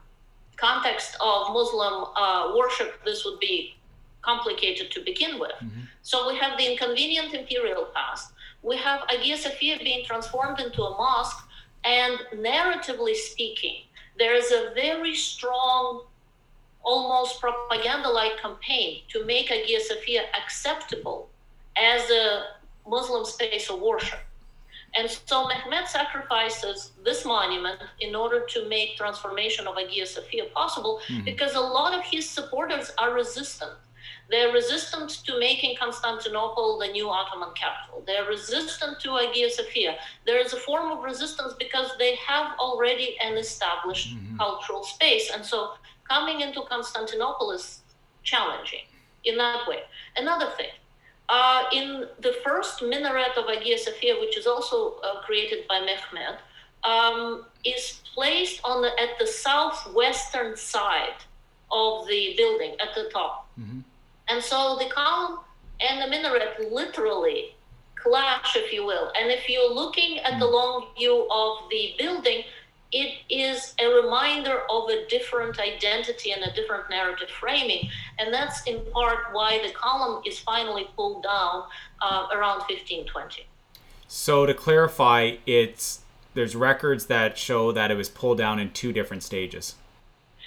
context 0.57 1.17
of 1.21 1.53
Muslim 1.53 1.95
uh, 2.17 2.53
worship. 2.57 2.91
This 3.05 3.25
would 3.25 3.39
be 3.39 3.77
complicated 4.23 4.91
to 4.93 5.01
begin 5.11 5.39
with. 5.39 5.59
Mhm. 5.63 5.89
So 6.03 6.17
we 6.29 6.37
have 6.39 6.59
the 6.59 6.67
inconvenient 6.73 7.33
imperial 7.35 7.85
past. 7.95 8.33
We 8.63 8.77
have 8.77 8.99
Hagia 9.09 9.37
Sophia 9.39 9.79
being 9.79 10.05
transformed 10.05 10.59
into 10.61 10.83
a 10.83 10.91
mosque, 10.91 11.43
and 11.85 12.19
narratively 12.35 13.15
speaking, 13.15 13.77
there 14.19 14.35
is 14.35 14.53
a 14.53 14.73
very 14.75 15.15
strong, 15.15 16.05
almost 16.83 17.41
propaganda-like 17.41 18.39
campaign 18.41 19.03
to 19.09 19.25
make 19.25 19.49
Hagia 19.49 19.81
Sophia 19.81 20.25
acceptable 20.43 21.29
as 21.77 22.11
a 22.11 22.47
Muslim 22.87 23.25
space 23.25 23.71
of 23.71 23.81
worship. 23.81 24.21
And 24.95 25.09
so 25.09 25.47
Mehmed 25.47 25.87
sacrifices 25.87 26.93
this 27.05 27.25
monument 27.25 27.81
in 28.01 28.17
order 28.17 28.41
to 28.47 28.69
make 28.69 28.97
transformation 28.97 29.69
of 29.69 29.77
Hagia 29.77 30.05
Sophia 30.07 30.47
possible 30.47 31.01
Mhm. 31.09 31.25
because 31.25 31.55
a 31.55 31.61
lot 31.61 31.95
of 31.95 32.03
his 32.05 32.29
supporters 32.29 32.91
are 32.99 33.13
resistant. 33.13 33.73
They're 34.31 34.53
resistant 34.53 35.11
to 35.27 35.39
making 35.39 35.77
Constantinople 35.77 36.79
the 36.79 36.89
new 36.89 37.09
Ottoman 37.11 37.53
capital. 37.55 38.03
They're 38.07 38.25
resistant 38.37 39.01
to 39.01 39.17
Hagia 39.17 39.51
Sophia. 39.51 39.93
There 40.27 40.39
is 40.39 40.53
a 40.53 40.61
form 40.69 40.93
of 40.93 41.03
resistance 41.03 41.53
because 41.59 41.89
they 41.99 42.15
have 42.17 42.47
already 42.59 43.19
an 43.27 43.37
established 43.37 44.09
Mhm. 44.15 44.39
cultural 44.39 44.83
space. 44.85 45.31
And 45.35 45.45
so 45.45 45.59
coming 46.09 46.41
into 46.41 46.61
Constantinople 46.63 47.51
is 47.59 47.81
challenging 48.23 48.85
in 49.25 49.37
that 49.39 49.67
way. 49.71 49.83
Another 50.17 50.49
thing, 50.59 50.73
uh, 51.29 51.65
in 51.73 51.87
the 52.27 52.35
first 52.45 52.83
minaret 52.83 53.37
of 53.37 53.47
Hagia 53.53 53.79
Sophia, 53.79 54.15
which 54.23 54.37
is 54.37 54.47
also 54.47 54.77
uh, 55.01 55.21
created 55.27 55.67
by 55.69 55.79
Mehmed, 55.81 56.39
um, 56.85 57.47
is 57.65 58.01
placed 58.15 58.61
on 58.65 58.77
the, 58.83 58.93
at 59.05 59.19
the 59.19 59.27
southwestern 59.27 60.57
side 60.57 61.19
of 61.71 62.07
the 62.07 62.35
building 62.37 62.73
at 62.81 62.95
the 62.95 63.05
top. 63.11 63.35
Mhm. 63.59 63.83
And 64.31 64.43
so 64.43 64.77
the 64.79 64.89
column 64.91 65.41
and 65.81 66.01
the 66.01 66.07
minaret 66.09 66.73
literally 66.73 67.55
clash, 67.95 68.57
if 68.57 68.73
you 68.73 68.85
will. 68.85 69.13
And 69.21 69.31
if 69.31 69.49
you're 69.49 69.73
looking 69.73 70.19
at 70.21 70.39
the 70.39 70.47
long 70.47 70.87
view 70.97 71.29
of 71.31 71.69
the 71.71 71.95
building, 71.99 72.45
it 72.93 73.19
is 73.29 73.75
a 73.81 73.87
reminder 73.87 74.63
of 74.69 74.89
a 74.89 75.07
different 75.07 75.61
identity 75.61 76.33
and 76.33 76.43
a 76.43 76.53
different 76.55 76.91
narrative 76.91 77.29
framing. 77.29 77.89
And 78.19 78.33
that's 78.33 78.63
in 78.67 78.81
part 78.93 79.33
why 79.33 79.61
the 79.65 79.73
column 79.73 80.23
is 80.27 80.39
finally 80.39 80.89
pulled 80.97 81.23
down 81.23 81.65
uh, 82.03 82.27
around 82.33 82.59
1520. 82.69 83.47
So 84.09 84.45
to 84.45 84.55
clarify, 84.55 85.37
it's 85.47 86.01
there's 86.35 86.57
records 86.57 87.07
that 87.07 87.39
show 87.39 87.73
that 87.73 87.91
it 87.91 87.95
was 87.95 88.09
pulled 88.09 88.39
down 88.39 88.59
in 88.59 88.73
two 88.73 88.93
different 88.93 89.23
stages. 89.23 89.77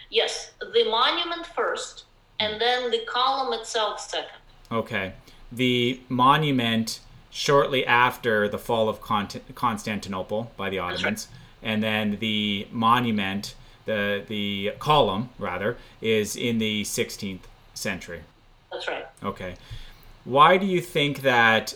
Yes, 0.10 0.52
the 0.60 0.86
monument 0.90 1.46
first, 1.46 2.06
and 2.44 2.62
then 2.62 2.92
the 2.92 3.00
column 3.06 3.54
itself 3.54 4.00
second. 4.00 4.30
Okay. 4.72 5.14
The 5.52 6.02
monument 6.10 7.00
shortly 7.30 7.86
after 7.86 8.48
the 8.48 8.58
fall 8.60 8.90
of 8.90 9.02
Constantinople 9.02 10.52
by 10.58 10.70
the 10.70 10.80
Ottomans, 10.80 11.28
and 11.62 11.82
then 11.82 12.18
the 12.20 12.68
monument, 12.72 13.56
the 13.86 14.24
the 14.28 14.74
column 14.80 15.30
rather, 15.40 15.78
is 16.02 16.36
in 16.36 16.58
the 16.60 16.84
16th 16.84 17.42
century. 17.74 18.22
That's 18.72 18.88
right. 18.88 19.06
Okay. 19.24 19.56
Why 20.26 20.58
do 20.58 20.66
you 20.66 20.82
think 20.82 21.22
that 21.22 21.76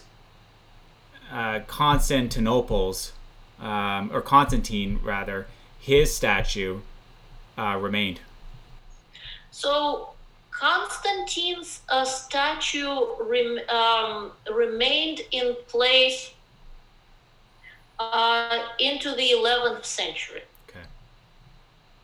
uh, 1.31 1.59
Constantinople's, 1.67 3.13
um, 3.59 4.09
or 4.13 4.21
Constantine 4.21 4.99
rather, 5.03 5.47
his 5.79 6.15
statue 6.15 6.79
uh, 7.57 7.77
remained? 7.79 8.21
So 9.51 10.13
Constantine's 10.59 11.81
uh, 11.89 12.03
statue 12.03 13.05
rem- 13.19 13.69
um, 13.69 14.31
remained 14.51 15.21
in 15.31 15.55
place 15.67 16.31
uh, 17.99 18.59
into 18.79 19.13
the 19.15 19.29
11th 19.31 19.85
century. 19.85 20.41
Okay. 20.67 20.79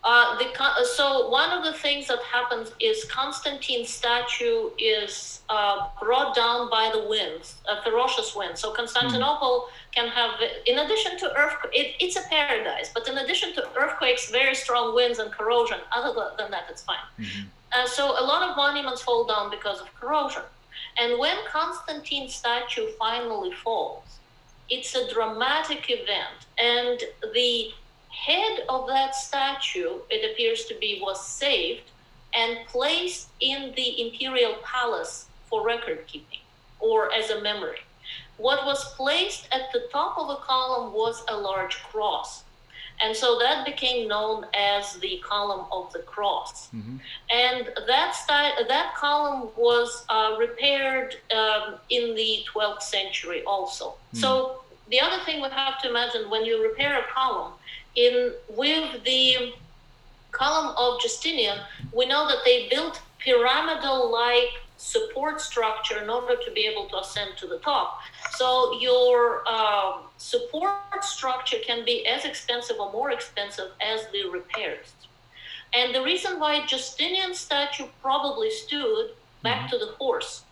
Uh, 0.03 0.37
the 0.37 0.85
so 0.85 1.29
one 1.29 1.49
of 1.49 1.63
the 1.63 1.73
things 1.73 2.07
that 2.07 2.19
happens 2.31 2.71
is 2.79 3.05
Constantine's 3.05 3.89
statue 3.89 4.69
is 4.77 5.41
uh, 5.49 5.87
brought 5.99 6.35
down 6.35 6.69
by 6.69 6.91
the 6.93 7.07
winds, 7.07 7.55
a 7.67 7.81
ferocious 7.81 8.35
wind. 8.35 8.55
So 8.57 8.71
Constantinople 8.71 9.67
can 9.95 10.07
have, 10.09 10.31
in 10.67 10.77
addition 10.79 11.17
to 11.19 11.25
earthquakes, 11.35 11.75
it, 11.75 11.95
it's 11.99 12.17
a 12.17 12.23
paradise. 12.29 12.91
But 12.93 13.07
in 13.07 13.17
addition 13.17 13.53
to 13.55 13.67
earthquakes, 13.75 14.29
very 14.29 14.53
strong 14.53 14.93
winds 14.93 15.17
and 15.19 15.31
corrosion. 15.31 15.79
Other 15.91 16.13
than 16.37 16.51
that, 16.51 16.65
it's 16.69 16.83
fine. 16.83 16.97
Mhm. 17.19 17.45
Uh, 17.75 17.87
so 17.87 18.11
a 18.11 18.23
lot 18.23 18.47
of 18.47 18.55
monuments 18.55 19.01
fall 19.01 19.25
down 19.25 19.49
because 19.49 19.81
of 19.81 19.93
corrosion. 19.95 20.43
And 20.99 21.17
when 21.17 21.35
Constantine's 21.51 22.35
statue 22.35 22.87
finally 22.99 23.51
falls, 23.51 24.19
it's 24.69 24.95
a 24.95 25.11
dramatic 25.11 25.89
event. 25.89 26.45
And 26.57 27.01
the 27.33 27.71
head 28.09 28.59
of 28.69 28.87
that 28.87 29.15
statue, 29.15 29.99
it 30.09 30.31
appears 30.31 30.65
to 30.65 30.75
be, 30.79 30.99
was 31.01 31.25
saved 31.25 31.89
and 32.33 32.65
placed 32.67 33.29
in 33.39 33.73
the 33.75 34.01
imperial 34.01 34.55
palace 34.63 35.25
for 35.49 35.65
record 35.65 36.05
keeping 36.07 36.39
or 36.79 37.13
as 37.13 37.29
a 37.29 37.41
memory. 37.41 37.79
What 38.37 38.65
was 38.65 38.93
placed 38.95 39.47
at 39.51 39.71
the 39.71 39.87
top 39.91 40.17
of 40.17 40.29
a 40.29 40.35
column 40.37 40.93
was 40.93 41.23
a 41.27 41.37
large 41.37 41.81
cross. 41.83 42.43
And 43.01 43.15
so 43.15 43.37
that 43.39 43.65
became 43.65 44.07
known 44.07 44.45
as 44.53 44.95
the 44.95 45.21
column 45.27 45.65
of 45.71 45.91
the 45.93 45.99
cross. 45.99 46.67
Mm-hmm. 46.67 46.97
And 47.31 47.69
that, 47.87 48.15
sti- 48.15 48.63
that 48.67 48.95
column 48.95 49.49
was 49.57 50.05
uh, 50.09 50.35
repaired 50.39 51.15
um, 51.35 51.75
in 51.89 52.15
the 52.15 52.45
12th 52.53 52.81
century 52.81 53.43
also. 53.45 53.89
Mm-hmm. 53.89 54.17
So 54.17 54.63
the 54.89 54.99
other 54.99 55.23
thing 55.25 55.41
we 55.41 55.49
have 55.49 55.81
to 55.81 55.89
imagine 55.89 56.29
when 56.29 56.45
you 56.45 56.63
repair 56.63 56.99
a 56.99 57.03
column, 57.13 57.53
in 57.95 58.33
with 58.49 59.03
the 59.03 59.53
column 60.31 60.75
of 60.77 60.99
Justinian, 60.99 61.59
we 61.93 62.05
know 62.05 62.27
that 62.27 62.39
they 62.43 62.67
built 62.69 63.01
pyramidal 63.19 64.11
like 64.11 64.49
support 64.77 65.39
structure 65.39 66.01
in 66.01 66.09
order 66.09 66.35
to 66.35 66.51
be 66.51 66.61
able 66.61 66.87
to 66.89 66.97
ascend 66.97 67.37
to 67.37 67.47
the 67.47 67.59
top. 67.59 67.99
So 68.31 68.77
your 68.79 69.47
um, 69.47 70.01
support 70.17 71.03
structure 71.03 71.57
can 71.65 71.85
be 71.85 72.05
as 72.07 72.25
expensive 72.25 72.77
or 72.79 72.91
more 72.91 73.11
expensive 73.11 73.71
as 73.81 74.07
the 74.11 74.29
repairs. 74.29 74.93
And 75.73 75.93
the 75.95 76.03
reason 76.03 76.39
why 76.39 76.65
Justinian 76.65 77.33
statue 77.33 77.85
probably 78.01 78.51
stood 78.51 79.11
back 79.41 79.61
mm-hmm. 79.61 79.79
to 79.79 79.85
the 79.85 79.91
horse, 79.93 80.43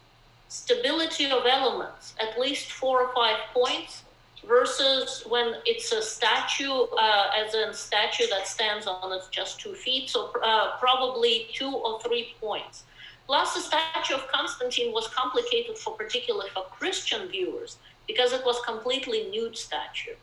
stability 0.47 1.29
of 1.29 1.45
elements, 1.45 2.15
at 2.19 2.39
least 2.39 2.71
four 2.71 3.01
or 3.01 3.13
five 3.13 3.37
points, 3.53 4.03
versus 4.47 5.23
when 5.29 5.55
it's 5.65 5.91
a 5.91 6.01
statue, 6.01 6.71
uh, 6.99 7.29
as 7.37 7.53
a 7.53 7.73
statue 7.73 8.25
that 8.29 8.47
stands 8.47 8.87
on 8.87 9.11
its 9.13 9.27
just 9.27 9.59
two 9.59 9.73
feet, 9.73 10.09
so 10.09 10.31
uh, 10.43 10.77
probably 10.79 11.47
two 11.53 11.69
or 11.69 12.01
three 12.01 12.33
points. 12.41 12.83
Plus, 13.31 13.53
the 13.53 13.61
statue 13.61 14.15
of 14.15 14.27
Constantine 14.27 14.91
was 14.91 15.07
complicated 15.07 15.77
for 15.77 15.93
particularly 15.93 16.49
for 16.49 16.63
Christian 16.63 17.29
viewers 17.29 17.77
because 18.05 18.33
it 18.33 18.43
was 18.45 18.59
completely 18.65 19.29
nude 19.31 19.55
statue. 19.55 20.15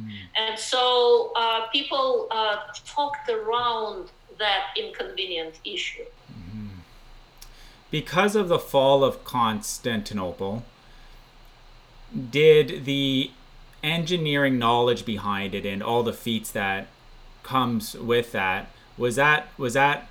Mm. 0.00 0.12
And 0.38 0.56
so 0.56 1.32
uh, 1.34 1.66
people 1.72 2.28
uh, 2.30 2.58
talked 2.86 3.28
around 3.28 4.10
that 4.38 4.66
inconvenient 4.78 5.58
issue. 5.64 6.04
Mm. 6.32 6.68
Because 7.90 8.36
of 8.36 8.46
the 8.46 8.60
fall 8.60 9.02
of 9.02 9.24
Constantinople, 9.24 10.62
did 12.30 12.84
the 12.84 13.32
engineering 13.82 14.56
knowledge 14.56 15.04
behind 15.04 15.52
it 15.56 15.66
and 15.66 15.82
all 15.82 16.04
the 16.04 16.12
feats 16.12 16.52
that 16.52 16.86
comes 17.42 17.94
with 17.94 18.30
that 18.30 18.70
was 18.96 19.16
that 19.16 19.48
was 19.58 19.74
that 19.74 20.06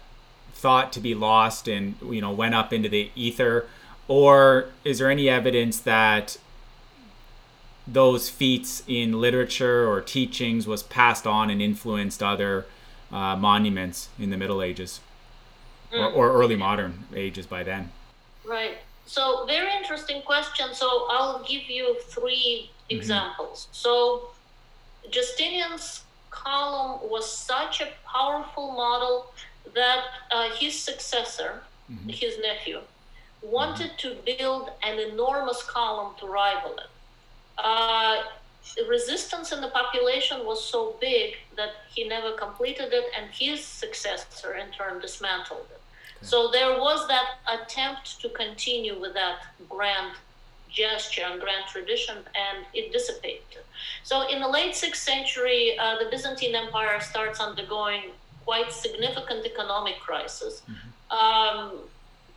thought 0.62 0.94
to 0.94 1.00
be 1.00 1.14
lost 1.16 1.68
and 1.68 1.96
you 2.02 2.22
know 2.22 2.32
went 2.32 2.56
up 2.56 2.72
into 2.72 2.90
the 2.90 3.12
ether? 3.16 3.68
Or 4.08 4.70
is 4.84 5.00
there 5.00 5.10
any 5.10 5.30
evidence 5.30 5.80
that 5.82 6.38
those 7.88 8.30
feats 8.30 8.84
in 8.88 9.20
literature 9.20 9.88
or 9.90 10.02
teachings 10.02 10.68
was 10.68 10.84
passed 10.84 11.26
on 11.26 11.50
and 11.50 11.62
influenced 11.62 12.22
other 12.22 12.66
uh, 13.12 13.36
monuments 13.36 14.10
in 14.20 14.30
the 14.30 14.38
middle 14.38 14.62
ages? 14.62 15.02
Mm. 15.92 16.16
or, 16.16 16.30
or 16.30 16.42
early 16.42 16.56
modern 16.56 17.06
ages 17.14 17.46
by 17.46 17.64
then? 17.64 17.92
Right. 18.46 18.78
So 19.06 19.46
very 19.46 19.74
interesting 19.76 20.22
question. 20.22 20.74
So 20.74 21.08
i'll 21.12 21.44
give 21.44 21.70
you 21.70 21.98
3 22.02 22.32
mm-hmm. 22.32 22.98
examples. 22.98 23.68
So 23.72 24.30
justinian's 25.10 26.04
column 26.30 27.02
was 27.10 27.30
such 27.30 27.82
a 27.82 27.90
powerful 28.06 28.72
model 28.72 29.34
that 29.74 30.04
uh, 30.32 30.50
his 30.56 30.78
successor, 30.78 31.62
mm-hmm. 31.92 32.10
his 32.10 32.38
nephew, 32.40 32.80
wanted 33.42 33.92
mm-hmm. 33.92 34.16
to 34.16 34.38
build 34.38 34.70
an 34.84 35.00
enormous 35.00 35.64
column 35.64 36.14
to 36.20 36.28
rival 36.28 36.74
it. 36.78 36.90
Uh, 37.58 38.24
the 38.76 38.84
resistance 38.88 39.52
in 39.52 39.60
the 39.62 39.70
population 39.70 40.46
was 40.46 40.64
so 40.64 40.96
big 41.02 41.36
that 41.58 41.72
he 41.94 42.08
never 42.08 42.32
completed 42.34 42.94
it, 42.94 43.06
and 43.18 43.30
his 43.32 43.64
successor 43.64 44.56
in 44.56 44.72
turn 44.72 45.02
dismantled 45.02 45.66
it. 45.72 45.82
Okay. 46.18 46.28
So 46.28 46.52
there 46.52 46.80
was 46.80 47.08
that 47.08 47.40
attempt 47.50 48.22
to 48.22 48.30
continue 48.30 49.00
with 49.00 49.14
that 49.16 49.40
grand 49.68 50.14
gesture 50.70 51.24
and 51.30 51.42
grand 51.42 51.66
tradition, 51.68 52.18
and 52.18 52.66
it 52.74 52.94
dissipated. 52.94 53.64
So 54.04 54.30
in 54.30 54.40
the 54.40 54.48
late 54.48 54.76
sixth 54.76 55.04
century, 55.04 55.78
uh, 55.78 55.98
the 55.98 56.10
Byzantine 56.10 56.56
Empire 56.56 57.00
starts 57.02 57.40
undergoing 57.40 58.12
quite 58.46 58.72
significant 58.72 59.46
economic 59.46 60.00
crisis. 60.00 60.62
Mm-hmm. 60.62 61.18
Um, 61.18 61.80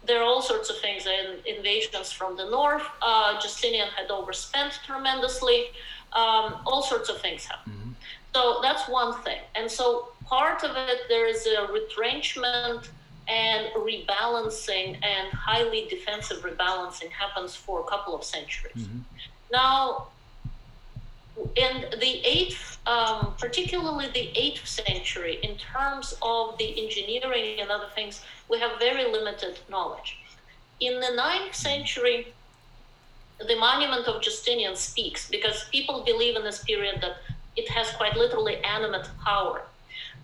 there 0.06 0.20
are 0.20 0.24
all 0.24 0.42
sorts 0.42 0.68
of 0.70 0.76
things 0.78 1.06
and 1.06 1.44
invasions 1.46 2.12
from 2.12 2.36
the 2.36 2.48
north. 2.50 2.86
Uh, 3.00 3.40
Justinian 3.40 3.88
had 3.88 4.10
overspent 4.10 4.80
tremendously. 4.84 5.66
Um, 6.12 6.60
all 6.66 6.82
sorts 6.82 7.08
of 7.08 7.20
things 7.20 7.44
happen. 7.44 7.72
Mm-hmm. 7.72 7.90
So 8.34 8.60
that's 8.62 8.88
one 8.88 9.14
thing. 9.22 9.40
And 9.54 9.70
so 9.70 10.08
part 10.26 10.64
of 10.64 10.76
it, 10.76 11.02
there 11.08 11.26
is 11.26 11.46
a 11.46 11.66
retrenchment 11.72 12.90
and 13.28 13.68
rebalancing 13.74 14.98
and 15.02 15.32
highly 15.32 15.86
defensive 15.88 16.42
rebalancing 16.42 17.10
happens 17.10 17.54
for 17.54 17.80
a 17.80 17.84
couple 17.84 18.14
of 18.14 18.22
centuries. 18.22 18.74
Mm-hmm. 18.76 18.98
Now, 19.50 20.08
in 21.56 21.86
the 22.00 22.20
eighth, 22.24 22.73
um, 22.86 23.34
particularly 23.38 24.08
the 24.08 24.30
eighth 24.38 24.66
century, 24.66 25.38
in 25.42 25.56
terms 25.56 26.14
of 26.22 26.58
the 26.58 26.82
engineering 26.82 27.60
and 27.60 27.70
other 27.70 27.88
things, 27.94 28.22
we 28.48 28.58
have 28.60 28.78
very 28.78 29.10
limited 29.10 29.58
knowledge. 29.70 30.18
In 30.80 31.00
the 31.00 31.16
9th 31.18 31.54
century, 31.54 32.34
the 33.38 33.56
monument 33.56 34.06
of 34.06 34.22
Justinian 34.22 34.76
speaks 34.76 35.28
because 35.30 35.64
people 35.70 36.04
believe 36.04 36.36
in 36.36 36.44
this 36.44 36.62
period 36.64 37.00
that 37.00 37.16
it 37.56 37.68
has 37.68 37.90
quite 37.92 38.16
literally 38.16 38.56
animate 38.58 39.08
power. 39.24 39.62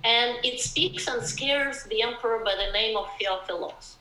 And 0.05 0.45
it 0.45 0.61
speaks 0.61 1.07
and 1.07 1.23
scares 1.23 1.85
the 1.85 2.03
emperor 2.03 2.43
by 2.45 2.57
the 2.57 2.73
name 2.73 2.97
of 2.97 3.07
Theophilos 3.19 3.97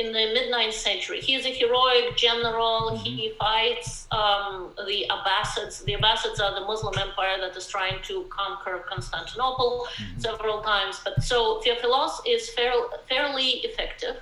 in 0.00 0.12
the 0.12 0.24
mid 0.34 0.50
9th 0.50 0.72
century. 0.72 1.20
He 1.20 1.34
is 1.34 1.44
a 1.46 1.50
heroic 1.50 2.16
general. 2.16 2.92
Mm-hmm. 2.92 3.04
He 3.04 3.32
fights 3.38 4.06
um, 4.10 4.70
the 4.86 4.98
Abbasids. 5.16 5.84
The 5.84 5.94
Abbasids 5.94 6.40
are 6.44 6.54
the 6.58 6.66
Muslim 6.72 6.94
empire 6.98 7.36
that 7.40 7.56
is 7.56 7.66
trying 7.66 7.98
to 8.04 8.24
conquer 8.30 8.84
Constantinople 8.88 9.86
mm-hmm. 9.86 10.20
several 10.20 10.62
times. 10.62 11.00
But 11.04 11.22
so 11.22 11.60
Theophilos 11.62 12.14
is 12.26 12.50
fair, 12.50 12.72
fairly 13.08 13.50
effective, 13.68 14.16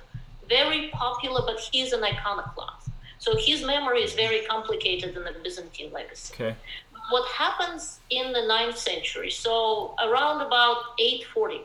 very 0.47 0.89
popular, 0.89 1.41
but 1.45 1.59
he's 1.59 1.93
an 1.93 2.03
iconoclast. 2.03 2.89
So 3.19 3.35
his 3.37 3.65
memory 3.65 4.01
is 4.03 4.13
very 4.13 4.41
complicated 4.45 5.15
in 5.17 5.23
the 5.23 5.35
Byzantine 5.43 5.91
legacy. 5.91 6.33
Okay. 6.33 6.55
What 7.09 7.27
happens 7.31 7.99
in 8.09 8.33
the 8.33 8.39
9th 8.39 8.77
century, 8.77 9.31
so 9.31 9.95
around 10.05 10.41
about 10.41 10.77
840, 10.99 11.61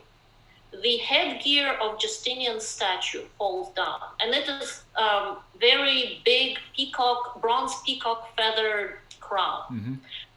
the 0.81 0.97
headgear 0.97 1.73
of 1.81 1.99
Justinian's 1.99 2.65
statue 2.65 3.23
falls 3.37 3.73
down, 3.73 3.99
and 4.19 4.33
it 4.33 4.47
is 4.47 4.83
um, 4.95 5.37
very 5.59 6.21
big 6.25 6.57
peacock, 6.75 7.41
bronze 7.41 7.73
peacock 7.85 8.35
feathered 8.35 8.97
crown. 9.19 9.63
Mm-hmm. 9.71 9.93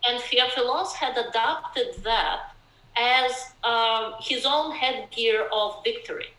And 0.08 0.22
Theophilos 0.22 0.92
had 0.92 1.16
adopted 1.16 2.02
that 2.04 2.52
as 2.96 3.52
um, 3.64 4.14
his 4.20 4.44
own 4.44 4.72
headgear 4.74 5.48
of 5.52 5.82
victory. 5.84 6.32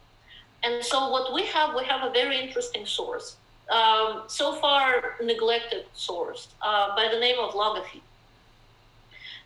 And 0.63 0.83
so, 0.83 1.09
what 1.09 1.33
we 1.33 1.45
have, 1.45 1.75
we 1.75 1.85
have 1.85 2.03
a 2.03 2.11
very 2.11 2.39
interesting 2.39 2.85
source, 2.85 3.37
um, 3.69 4.23
so 4.27 4.55
far 4.55 5.15
neglected 5.23 5.85
source, 5.93 6.49
uh, 6.61 6.95
by 6.95 7.07
the 7.11 7.19
name 7.19 7.39
of 7.39 7.53
Logothete. 7.53 8.01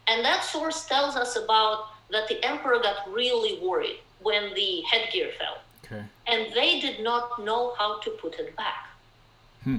And 0.07 0.25
that 0.25 0.43
source 0.43 0.85
tells 0.85 1.15
us 1.15 1.35
about 1.35 1.85
that 2.11 2.27
the 2.27 2.43
emperor 2.43 2.79
got 2.81 3.11
really 3.11 3.59
worried 3.65 3.99
when 4.23 4.53
the 4.53 4.81
headgear 4.81 5.29
fell. 5.37 5.57
Okay. 5.85 6.03
And 6.27 6.53
they 6.53 6.79
did 6.79 7.03
not 7.03 7.43
know 7.43 7.73
how 7.77 7.99
to 7.99 8.09
put 8.11 8.35
it 8.39 8.55
back. 8.55 8.87
Hmm. 9.63 9.77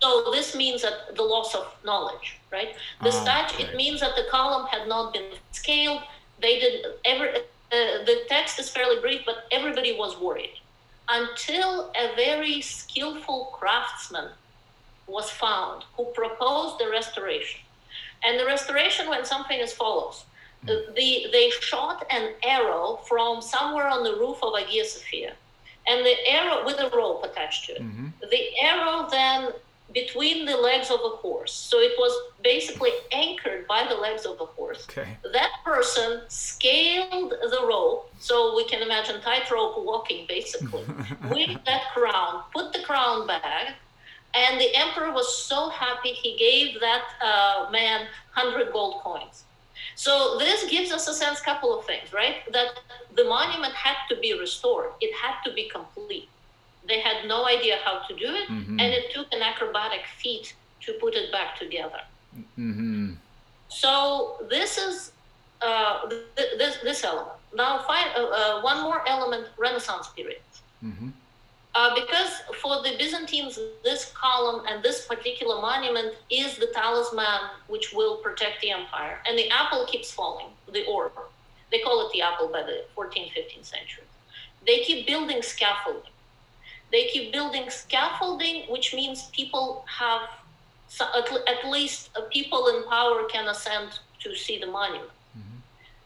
So 0.00 0.30
this 0.32 0.56
means 0.56 0.82
that 0.82 1.14
the 1.14 1.22
loss 1.22 1.54
of 1.54 1.72
knowledge, 1.84 2.38
right? 2.50 2.74
The 3.02 3.08
oh, 3.08 3.22
statue, 3.22 3.64
right. 3.64 3.72
it 3.72 3.76
means 3.76 4.00
that 4.00 4.16
the 4.16 4.24
column 4.30 4.66
had 4.66 4.88
not 4.88 5.12
been 5.12 5.30
scaled. 5.52 6.02
They 6.40 6.58
did 6.58 6.86
every. 7.04 7.28
Uh, 7.28 8.04
the 8.04 8.24
text 8.28 8.58
is 8.58 8.68
fairly 8.68 9.00
brief, 9.00 9.22
but 9.24 9.46
everybody 9.50 9.96
was 9.96 10.18
worried 10.18 10.58
until 11.08 11.90
a 11.96 12.14
very 12.16 12.60
skillful 12.60 13.56
craftsman 13.58 14.30
was 15.06 15.30
found 15.30 15.84
who 15.96 16.04
proposed 16.06 16.78
the 16.78 16.88
restoration. 16.90 17.60
And 18.24 18.38
the 18.38 18.46
restoration 18.46 19.08
went 19.08 19.26
something 19.26 19.60
as 19.60 19.72
follows 19.72 20.24
the, 20.64 21.26
they 21.32 21.50
shot 21.60 22.06
an 22.10 22.34
arrow 22.42 23.00
from 23.08 23.42
somewhere 23.42 23.88
on 23.88 24.04
the 24.04 24.14
roof 24.14 24.38
of 24.42 24.54
Hagia 24.56 24.84
Sophia, 24.84 25.34
and 25.86 26.04
the 26.04 26.16
arrow 26.28 26.64
with 26.64 26.78
a 26.78 26.90
rope 26.96 27.24
attached 27.24 27.66
to 27.66 27.76
it. 27.76 27.82
Mm-hmm. 27.82 28.08
The 28.30 28.42
arrow 28.62 29.08
then 29.10 29.52
between 29.92 30.46
the 30.46 30.56
legs 30.56 30.90
of 30.90 31.00
a 31.04 31.16
horse. 31.16 31.52
So 31.52 31.78
it 31.78 31.92
was 31.98 32.32
basically 32.42 32.90
anchored 33.12 33.66
by 33.66 33.86
the 33.86 33.94
legs 33.94 34.24
of 34.24 34.38
the 34.38 34.46
horse. 34.46 34.86
Okay. 34.88 35.16
That 35.32 35.50
person 35.64 36.22
scaled 36.28 37.30
the 37.30 37.64
rope, 37.66 38.12
so 38.18 38.56
we 38.56 38.64
can 38.64 38.82
imagine 38.82 39.20
tightrope 39.20 39.84
walking 39.84 40.26
basically, 40.26 40.84
with 41.30 41.64
that 41.66 41.82
crown, 41.92 42.42
put 42.54 42.72
the 42.72 42.82
crown 42.82 43.26
back, 43.26 43.74
and 44.34 44.60
the 44.60 44.74
emperor 44.74 45.12
was 45.12 45.36
so 45.36 45.68
happy 45.68 46.10
he 46.10 46.36
gave 46.38 46.80
that 46.80 47.04
uh, 47.22 47.70
man 47.70 48.06
100 48.34 48.72
gold 48.72 49.02
coins. 49.02 49.44
So 49.94 50.38
this 50.38 50.68
gives 50.70 50.90
us 50.92 51.08
a 51.08 51.14
sense, 51.14 51.40
couple 51.40 51.78
of 51.78 51.84
things, 51.84 52.12
right? 52.12 52.36
That 52.52 52.80
the 53.14 53.24
monument 53.24 53.74
had 53.74 53.96
to 54.08 54.16
be 54.16 54.38
restored. 54.38 54.90
It 55.00 55.14
had 55.14 55.34
to 55.44 55.52
be 55.52 55.68
complete. 55.68 56.28
They 56.86 57.00
had 57.00 57.28
no 57.28 57.46
idea 57.46 57.78
how 57.84 58.00
to 58.08 58.14
do 58.14 58.26
it, 58.26 58.48
mm-hmm. 58.48 58.80
and 58.80 58.92
it 58.92 59.12
took 59.14 59.32
an 59.32 59.42
acrobatic 59.42 60.00
feat 60.18 60.54
to 60.80 60.92
put 60.94 61.14
it 61.14 61.30
back 61.30 61.58
together. 61.58 62.00
Mm-hmm. 62.58 63.12
So 63.68 64.38
this 64.50 64.78
is 64.78 65.12
uh, 65.60 66.08
th- 66.08 66.58
this 66.58 66.78
this 66.82 67.04
element. 67.04 67.36
Now, 67.54 67.82
find 67.82 68.08
uh, 68.16 68.20
uh, 68.20 68.62
one 68.62 68.82
more 68.82 69.06
element: 69.08 69.46
Renaissance 69.56 70.08
period. 70.08 70.42
Mm-hmm. 70.84 71.10
Uh, 71.74 71.94
because 71.94 72.42
for 72.60 72.82
the 72.82 72.96
Byzantines, 72.98 73.58
this 73.82 74.12
column 74.14 74.64
and 74.68 74.82
this 74.82 75.06
particular 75.06 75.60
monument 75.60 76.14
is 76.30 76.58
the 76.58 76.66
talisman 76.66 77.48
which 77.68 77.94
will 77.94 78.16
protect 78.16 78.60
the 78.60 78.70
empire. 78.70 79.18
And 79.26 79.38
the 79.38 79.48
apple 79.50 79.86
keeps 79.86 80.10
falling, 80.10 80.48
the 80.70 80.84
orb. 80.84 81.12
They 81.70 81.78
call 81.78 82.06
it 82.06 82.12
the 82.12 82.20
apple 82.20 82.48
by 82.48 82.62
the 82.62 82.84
14th, 82.94 83.32
15th 83.32 83.64
century. 83.64 84.04
They 84.66 84.80
keep 84.80 85.06
building 85.06 85.40
scaffolding. 85.40 86.12
They 86.90 87.06
keep 87.06 87.32
building 87.32 87.70
scaffolding, 87.70 88.64
which 88.70 88.94
means 88.94 89.30
people 89.32 89.86
have, 89.88 90.28
at 91.00 91.66
least 91.66 92.10
uh, 92.14 92.20
people 92.30 92.68
in 92.68 92.84
power 92.84 93.24
can 93.24 93.48
ascend 93.48 93.98
to 94.20 94.36
see 94.36 94.58
the 94.58 94.66
monument. 94.66 95.10
Mm-hmm. 95.36 95.58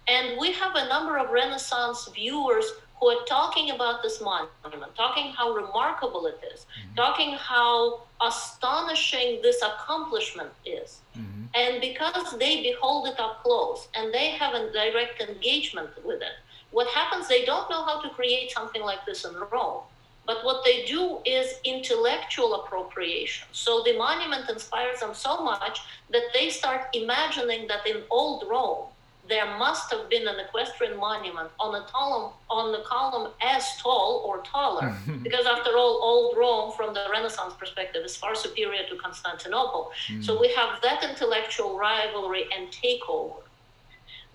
And 0.07 0.41
we 0.41 0.53
have 0.53 0.77
a 0.77 0.87
number 0.89 1.19
of 1.19 1.31
Renaissance 1.31 2.09
viewers 2.14 2.67
who 2.99 3.09
are 3.09 3.24
talking 3.26 3.70
about 3.70 4.03
this 4.03 4.20
monument, 4.20 4.94
talking 4.97 5.32
how 5.32 5.53
remarkable 5.53 6.26
it 6.26 6.40
is, 6.53 6.61
mm-hmm. 6.61 6.94
talking 6.94 7.34
how 7.34 8.01
astonishing 8.22 9.40
this 9.42 9.62
accomplishment 9.62 10.51
is. 10.64 11.01
Mm-hmm. 11.16 11.44
And 11.55 11.80
because 11.80 12.36
they 12.38 12.62
behold 12.62 13.09
it 13.09 13.20
up 13.20 13.42
close 13.42 13.88
and 13.94 14.12
they 14.12 14.30
have 14.30 14.55
a 14.55 14.72
direct 14.72 15.20
engagement 15.20 15.90
with 16.05 16.22
it, 16.22 16.36
what 16.70 16.88
happens, 16.88 17.28
they 17.28 17.44
don't 17.44 17.68
know 17.70 17.84
how 17.84 18.01
to 18.01 18.09
create 18.11 18.51
something 18.51 18.82
like 18.82 19.05
this 19.07 19.24
in 19.24 19.34
Rome. 19.53 19.82
But 20.26 20.44
what 20.44 20.64
they 20.64 20.84
do 20.84 21.20
is 21.24 21.55
intellectual 21.64 22.57
appropriation. 22.57 23.47
So 23.53 23.82
the 23.84 23.97
monument 23.97 24.51
inspires 24.51 25.01
them 25.01 25.14
so 25.14 25.42
much 25.42 25.80
that 26.11 26.24
they 26.34 26.51
start 26.51 26.88
imagining 26.92 27.68
that 27.68 27.86
in 27.86 28.03
old 28.11 28.44
Rome, 28.51 28.86
there 29.29 29.47
must 29.59 29.91
have 29.93 30.09
been 30.09 30.27
an 30.29 30.37
equestrian 30.39 30.97
monument 30.97 31.51
on 31.59 31.74
a 31.74 31.85
column 31.87 32.33
on 32.49 32.72
the 32.72 32.83
column 32.85 33.33
as 33.43 33.64
tall 33.79 34.24
or 34.27 34.43
taller. 34.43 34.95
Because 35.22 35.47
after 35.47 35.70
all 35.77 35.95
old 36.11 36.37
rome 36.37 36.72
from 36.77 36.95
the 36.95 37.05
renaissance 37.11 37.55
perspective 37.55 38.05
is 38.05 38.16
far 38.16 38.35
superior 38.35 38.85
to 38.91 38.97
constantinople. 38.97 39.91
Mm. 40.09 40.24
so 40.24 40.41
we 40.41 40.49
have 40.53 40.81
that 40.83 41.03
intellectual 41.03 41.79
rivalry 41.79 42.45
and 42.57 42.68
takeover. 42.70 43.43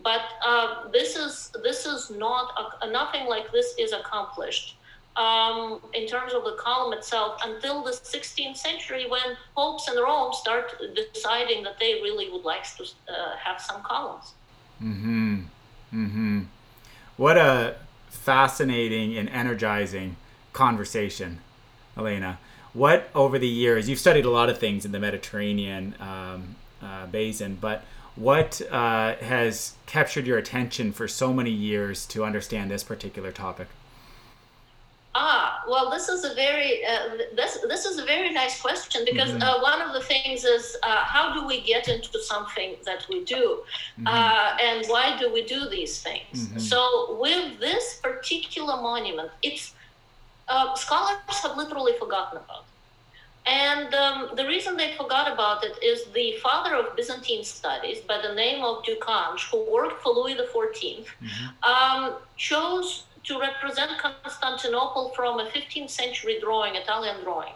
But 0.04 0.22
uh, 0.46 0.90
this 0.92 1.16
is 1.16 1.52
this 1.64 1.86
is 1.86 2.10
not 2.10 2.46
a, 2.82 2.90
nothing 2.90 3.26
like 3.28 3.52
this 3.52 3.76
is 3.78 3.92
accomplished 3.94 4.76
um, 5.16 5.82
in 5.94 6.08
terms 6.08 6.34
of 6.34 6.44
the 6.44 6.56
column 6.60 6.94
itself 6.94 7.40
until 7.46 7.84
the 7.84 7.92
16th 7.92 8.58
century 8.58 9.08
when 9.10 9.38
popes 9.56 9.90
in 9.90 9.96
rome 10.02 10.34
start 10.34 10.74
deciding 11.14 11.64
that 11.64 11.78
they 11.80 11.94
really 11.96 12.32
would 12.32 12.44
like 12.44 12.64
to 12.78 12.84
uh, 12.84 13.36
have 13.38 13.60
some 13.62 13.82
columns 13.84 14.34
Mm-hmm. 14.82 15.42
Mm-hmm. 15.94 16.40
What 17.18 17.38
a 17.38 17.76
fascinating 18.10 19.18
and 19.18 19.30
energizing 19.30 20.16
conversation, 20.54 21.40
Elena. 21.98 22.40
What 22.74 23.10
over 23.14 23.38
the 23.38 23.48
years 23.48 23.90
you've 23.90 24.00
studied 24.00 24.26
a 24.26 24.30
lot 24.30 24.50
of 24.50 24.58
things 24.58 24.86
in 24.86 24.92
the 24.92 25.00
Mediterranean 25.00 25.96
um, 26.00 26.56
uh, 26.82 27.06
basin, 27.08 27.58
but 27.60 27.84
what 28.16 28.62
uh, 28.72 29.16
has 29.16 29.76
captured 29.86 30.28
your 30.28 30.38
attention 30.38 30.92
for 30.92 31.08
so 31.08 31.34
many 31.34 31.52
years 31.52 32.06
to 32.08 32.24
understand 32.24 32.72
this 32.72 32.84
particular 32.84 33.32
topic? 33.32 33.68
Ah, 35.14 35.51
well, 35.68 35.90
this 35.90 36.10
is 36.10 36.24
a 36.24 36.34
very 36.34 36.86
uh, 36.86 37.18
this 37.36 37.60
this 37.68 37.86
is 37.86 37.98
a 37.98 38.06
very 38.06 38.32
nice 38.32 38.62
question 38.62 39.04
because 39.06 39.32
mm-hmm. 39.32 39.44
uh, 39.44 39.62
one 39.62 39.82
of 39.82 39.94
the 39.94 40.02
things 40.02 40.44
is 40.44 40.78
uh, 40.84 41.04
how 41.04 41.34
do 41.34 41.46
we 41.46 41.62
get 41.62 41.88
into 41.88 42.22
something 42.22 42.76
that 42.86 43.06
we 43.10 43.24
do, 43.24 43.64
mm-hmm. 43.98 44.08
Uh, 44.08 44.58
and 44.62 44.86
why 44.88 45.18
do 45.18 45.32
we 45.32 45.44
do 45.44 45.70
these 45.70 46.02
things? 46.02 46.48
Mm-hmm. 46.48 46.60
So 46.60 47.18
with 47.20 47.60
this 47.60 48.00
particular 48.02 48.76
monument, 48.82 49.32
it's 49.42 49.74
uh, 50.48 50.76
scholars 50.76 51.18
have 51.44 51.58
literally 51.58 51.94
forgotten 52.00 52.38
about. 52.38 52.62
It. 52.62 52.72
And 53.48 53.94
um, 53.96 54.30
the 54.36 54.46
reason 54.46 54.78
they 54.78 54.94
forgot 54.96 55.32
about 55.32 55.64
it 55.64 55.82
is 55.84 56.06
the 56.14 56.34
father 56.44 56.76
of 56.76 56.96
Byzantine 56.96 57.44
studies, 57.44 58.00
by 58.02 58.22
the 58.22 58.36
name 58.36 58.64
of 58.64 58.84
Ducange, 58.84 59.50
who 59.50 59.66
worked 59.72 60.04
for 60.04 60.14
Louis 60.14 60.36
XIV, 60.36 61.06
mm-hmm. 61.06 61.64
um, 61.64 62.16
chose 62.38 63.06
to 63.24 63.40
represent 63.40 63.92
Constantinople 64.00 65.10
from 65.16 65.40
a 65.40 65.46
15th 65.46 65.90
century 65.90 66.40
drawing, 66.42 66.76
Italian 66.76 67.24
drawing, 67.24 67.54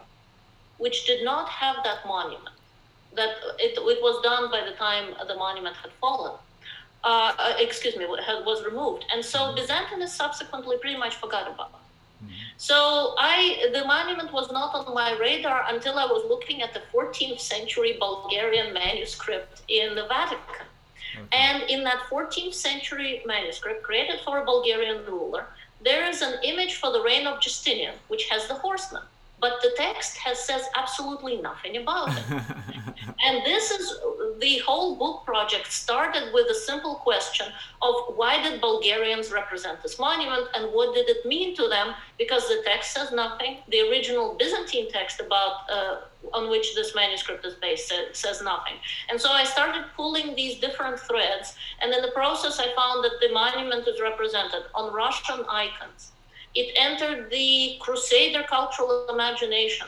which 0.78 1.06
did 1.08 1.24
not 1.24 1.50
have 1.50 1.78
that 1.84 2.06
monument. 2.06 2.56
That 3.16 3.36
it, 3.60 3.78
it 3.78 4.02
was 4.02 4.22
done 4.24 4.52
by 4.52 4.64
the 4.70 4.76
time 4.76 5.16
the 5.28 5.36
monument 5.36 5.76
had 5.78 5.92
fallen. 6.02 6.34
Uh, 7.04 7.54
excuse 7.60 7.96
me, 7.96 8.06
was 8.06 8.66
removed. 8.66 9.06
And 9.14 9.24
so. 9.24 9.56
Byzantinists 9.56 10.10
subsequently 10.10 10.78
pretty 10.78 10.98
much 10.98 11.16
forgot 11.16 11.48
about 11.48 11.70
it. 11.70 12.26
Mm-hmm. 12.26 12.34
So 12.58 13.16
I, 13.18 13.70
the 13.74 13.86
monument 13.86 14.34
was 14.34 14.52
not 14.52 14.74
on 14.74 14.94
my 14.94 15.18
radar 15.18 15.66
until 15.70 16.00
I 16.00 16.06
was 16.06 16.26
looking 16.28 16.62
at 16.62 16.74
the 16.74 16.82
14th 16.94 17.40
century 17.40 17.98
Bulgarian 18.00 18.74
manuscript 18.74 19.62
in 19.68 19.96
the 19.96 20.08
Vatican. 20.08 20.66
Okay. 21.18 21.28
And 21.32 21.64
in 21.70 21.84
that 21.84 22.00
14th 22.10 22.54
century 22.54 23.22
manuscript 23.26 23.84
created 23.84 24.20
for 24.24 24.40
a 24.40 24.46
Bulgarian 24.46 25.06
ruler, 25.06 25.48
there 25.84 26.10
is 26.10 26.22
an 26.22 26.36
image 26.44 26.76
for 26.76 26.92
the 26.92 27.02
reign 27.02 27.28
of 27.28 27.42
Justinian, 27.42 27.96
which 28.08 28.30
has 28.30 28.48
the 28.48 28.56
horseman 28.56 29.04
but 29.40 29.62
the 29.62 29.72
text 29.78 30.18
has 30.18 30.40
says 30.40 30.64
absolutely 30.76 31.38
nothing 31.38 31.78
about 31.78 32.10
it. 32.10 32.24
and 33.26 33.46
this 33.46 33.72
is 33.72 33.94
the 34.40 34.60
whole 34.60 34.96
book 34.96 35.26
project 35.26 35.72
started 35.72 36.34
with 36.34 36.50
a 36.50 36.54
simple 36.54 36.96
question 36.96 37.48
of 37.82 37.96
why 38.16 38.42
did 38.42 38.62
Bulgarians 38.62 39.32
represent 39.32 39.82
this 39.82 39.98
monument 40.00 40.48
and 40.56 40.74
what 40.74 40.94
did 40.94 41.10
it 41.10 41.26
mean 41.26 41.56
to 41.56 41.68
them? 41.68 41.94
Because 42.18 42.48
the 42.48 42.62
text 42.66 42.94
says 42.94 43.12
nothing. 43.12 43.58
The 43.70 43.82
original 43.90 44.36
Byzantine 44.40 44.92
text 44.92 45.20
about 45.20 45.70
uh, 45.70 46.02
on 46.34 46.50
which 46.50 46.76
this 46.76 46.96
manuscript 46.96 47.46
is 47.46 47.56
based 47.56 47.94
says, 48.14 48.42
nothing. 48.42 48.76
And 49.10 49.20
so 49.22 49.32
I 49.32 49.44
started 49.44 49.86
pulling 49.96 50.36
these 50.36 50.60
different 50.60 51.00
threads, 51.00 51.56
and 51.82 51.94
in 51.94 52.02
the 52.02 52.12
process, 52.12 52.60
I 52.60 52.74
found 52.76 53.04
that 53.04 53.18
the 53.22 53.32
monument 53.32 53.88
is 53.88 54.02
represented 54.02 54.64
on 54.74 54.92
Russian 54.92 55.46
icons 55.50 56.12
it 56.56 56.74
entered 56.78 57.30
the 57.30 57.78
Crusader 57.82 58.44
cultural 58.44 59.10
imagination. 59.10 59.88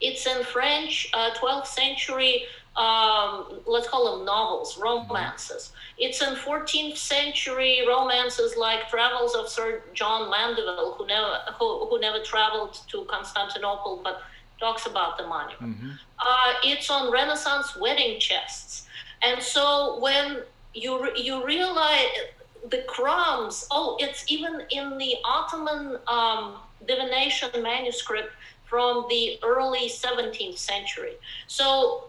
It's 0.00 0.26
in 0.26 0.44
French, 0.44 1.08
uh, 1.14 1.30
12th 1.34 1.66
century, 1.66 2.44
um, 2.76 3.60
let's 3.66 3.88
call 3.88 4.16
them 4.16 4.26
novels, 4.26 4.78
romances. 4.78 5.72
It's 5.98 6.22
in 6.22 6.34
14th 6.34 6.96
century 6.96 7.84
romances 7.86 8.56
like 8.56 8.88
Travels 8.88 9.34
of 9.34 9.48
Sir 9.48 9.82
John 9.92 10.30
Mandeville, 10.30 10.94
who 10.98 11.06
never, 11.06 11.38
who, 11.58 11.86
who 11.86 12.00
never 12.00 12.20
traveled 12.20 12.78
to 12.88 13.04
Constantinople 13.04 14.00
but 14.02 14.22
talks 14.58 14.86
about 14.86 15.18
the 15.18 15.26
monument. 15.26 15.76
Mm-hmm. 15.78 15.90
Uh, 16.18 16.52
it's 16.64 16.90
on 16.90 17.12
Renaissance 17.12 17.76
wedding 17.76 18.18
chests. 18.18 18.86
And 19.22 19.42
so 19.42 19.98
when 20.00 20.42
you, 20.74 21.14
you 21.16 21.44
realize 21.44 22.08
the 22.70 22.82
crumbs. 22.88 23.66
Oh, 23.70 23.96
it's 24.00 24.24
even 24.28 24.62
in 24.70 24.96
the 24.98 25.16
Ottoman 25.24 25.98
um, 26.08 26.56
divination 26.86 27.50
manuscript 27.62 28.32
from 28.64 29.06
the 29.08 29.38
early 29.42 29.88
17th 29.88 30.58
century. 30.58 31.12
So 31.46 32.08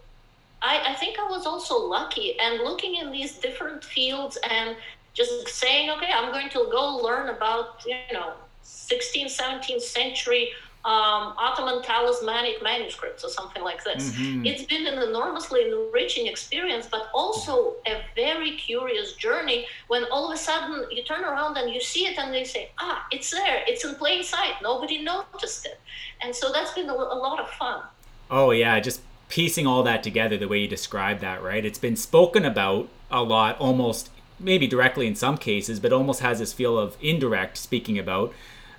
I, 0.66 0.92
I, 0.92 0.94
think 0.94 1.18
I 1.18 1.28
was 1.30 1.46
also 1.46 1.78
lucky 1.78 2.38
and 2.38 2.62
looking 2.62 2.96
in 2.96 3.10
these 3.10 3.38
different 3.38 3.84
fields 3.84 4.36
and 4.50 4.76
just 5.14 5.48
saying, 5.48 5.90
okay, 5.90 6.10
I'm 6.14 6.32
going 6.32 6.50
to 6.50 6.68
go 6.70 6.96
learn 6.96 7.28
about, 7.30 7.84
you 7.86 7.96
know, 8.12 8.34
16th, 8.64 9.36
17th 9.40 9.80
century 9.80 10.50
um, 10.86 11.34
Ottoman 11.36 11.82
talismanic 11.82 12.62
manuscripts 12.62 13.24
or 13.24 13.28
something 13.28 13.64
like 13.64 13.82
this. 13.82 14.12
Mm-hmm. 14.12 14.46
It's 14.46 14.62
been 14.62 14.86
an 14.86 15.02
enormously 15.02 15.62
enriching 15.68 16.28
experience, 16.28 16.86
but 16.88 17.08
also 17.12 17.74
a 17.88 18.02
very 18.14 18.52
curious 18.52 19.14
journey 19.14 19.66
when 19.88 20.04
all 20.12 20.30
of 20.30 20.32
a 20.32 20.38
sudden 20.38 20.86
you 20.92 21.02
turn 21.02 21.24
around 21.24 21.56
and 21.56 21.74
you 21.74 21.80
see 21.80 22.06
it 22.06 22.16
and 22.18 22.32
they 22.32 22.44
say, 22.44 22.70
ah, 22.78 23.04
it's 23.10 23.32
there, 23.32 23.64
it's 23.66 23.84
in 23.84 23.96
plain 23.96 24.22
sight, 24.22 24.54
nobody 24.62 25.02
noticed 25.02 25.66
it. 25.66 25.80
And 26.22 26.32
so 26.32 26.52
that's 26.52 26.72
been 26.74 26.88
a, 26.88 26.94
a 26.94 27.18
lot 27.26 27.40
of 27.40 27.50
fun. 27.50 27.82
Oh 28.30 28.52
yeah, 28.52 28.78
just 28.78 29.00
piecing 29.28 29.66
all 29.66 29.82
that 29.82 30.02
together 30.02 30.36
the 30.36 30.48
way 30.48 30.60
you 30.60 30.68
described 30.68 31.20
that, 31.20 31.42
right? 31.42 31.64
It's 31.64 31.78
been 31.78 31.96
spoken 31.96 32.44
about 32.44 32.88
a 33.10 33.22
lot, 33.22 33.58
almost 33.58 34.10
maybe 34.38 34.66
directly 34.66 35.06
in 35.06 35.14
some 35.14 35.36
cases, 35.36 35.80
but 35.80 35.92
almost 35.92 36.20
has 36.20 36.38
this 36.38 36.52
feel 36.52 36.78
of 36.78 36.96
indirect 37.00 37.56
speaking 37.56 37.98
about. 37.98 38.32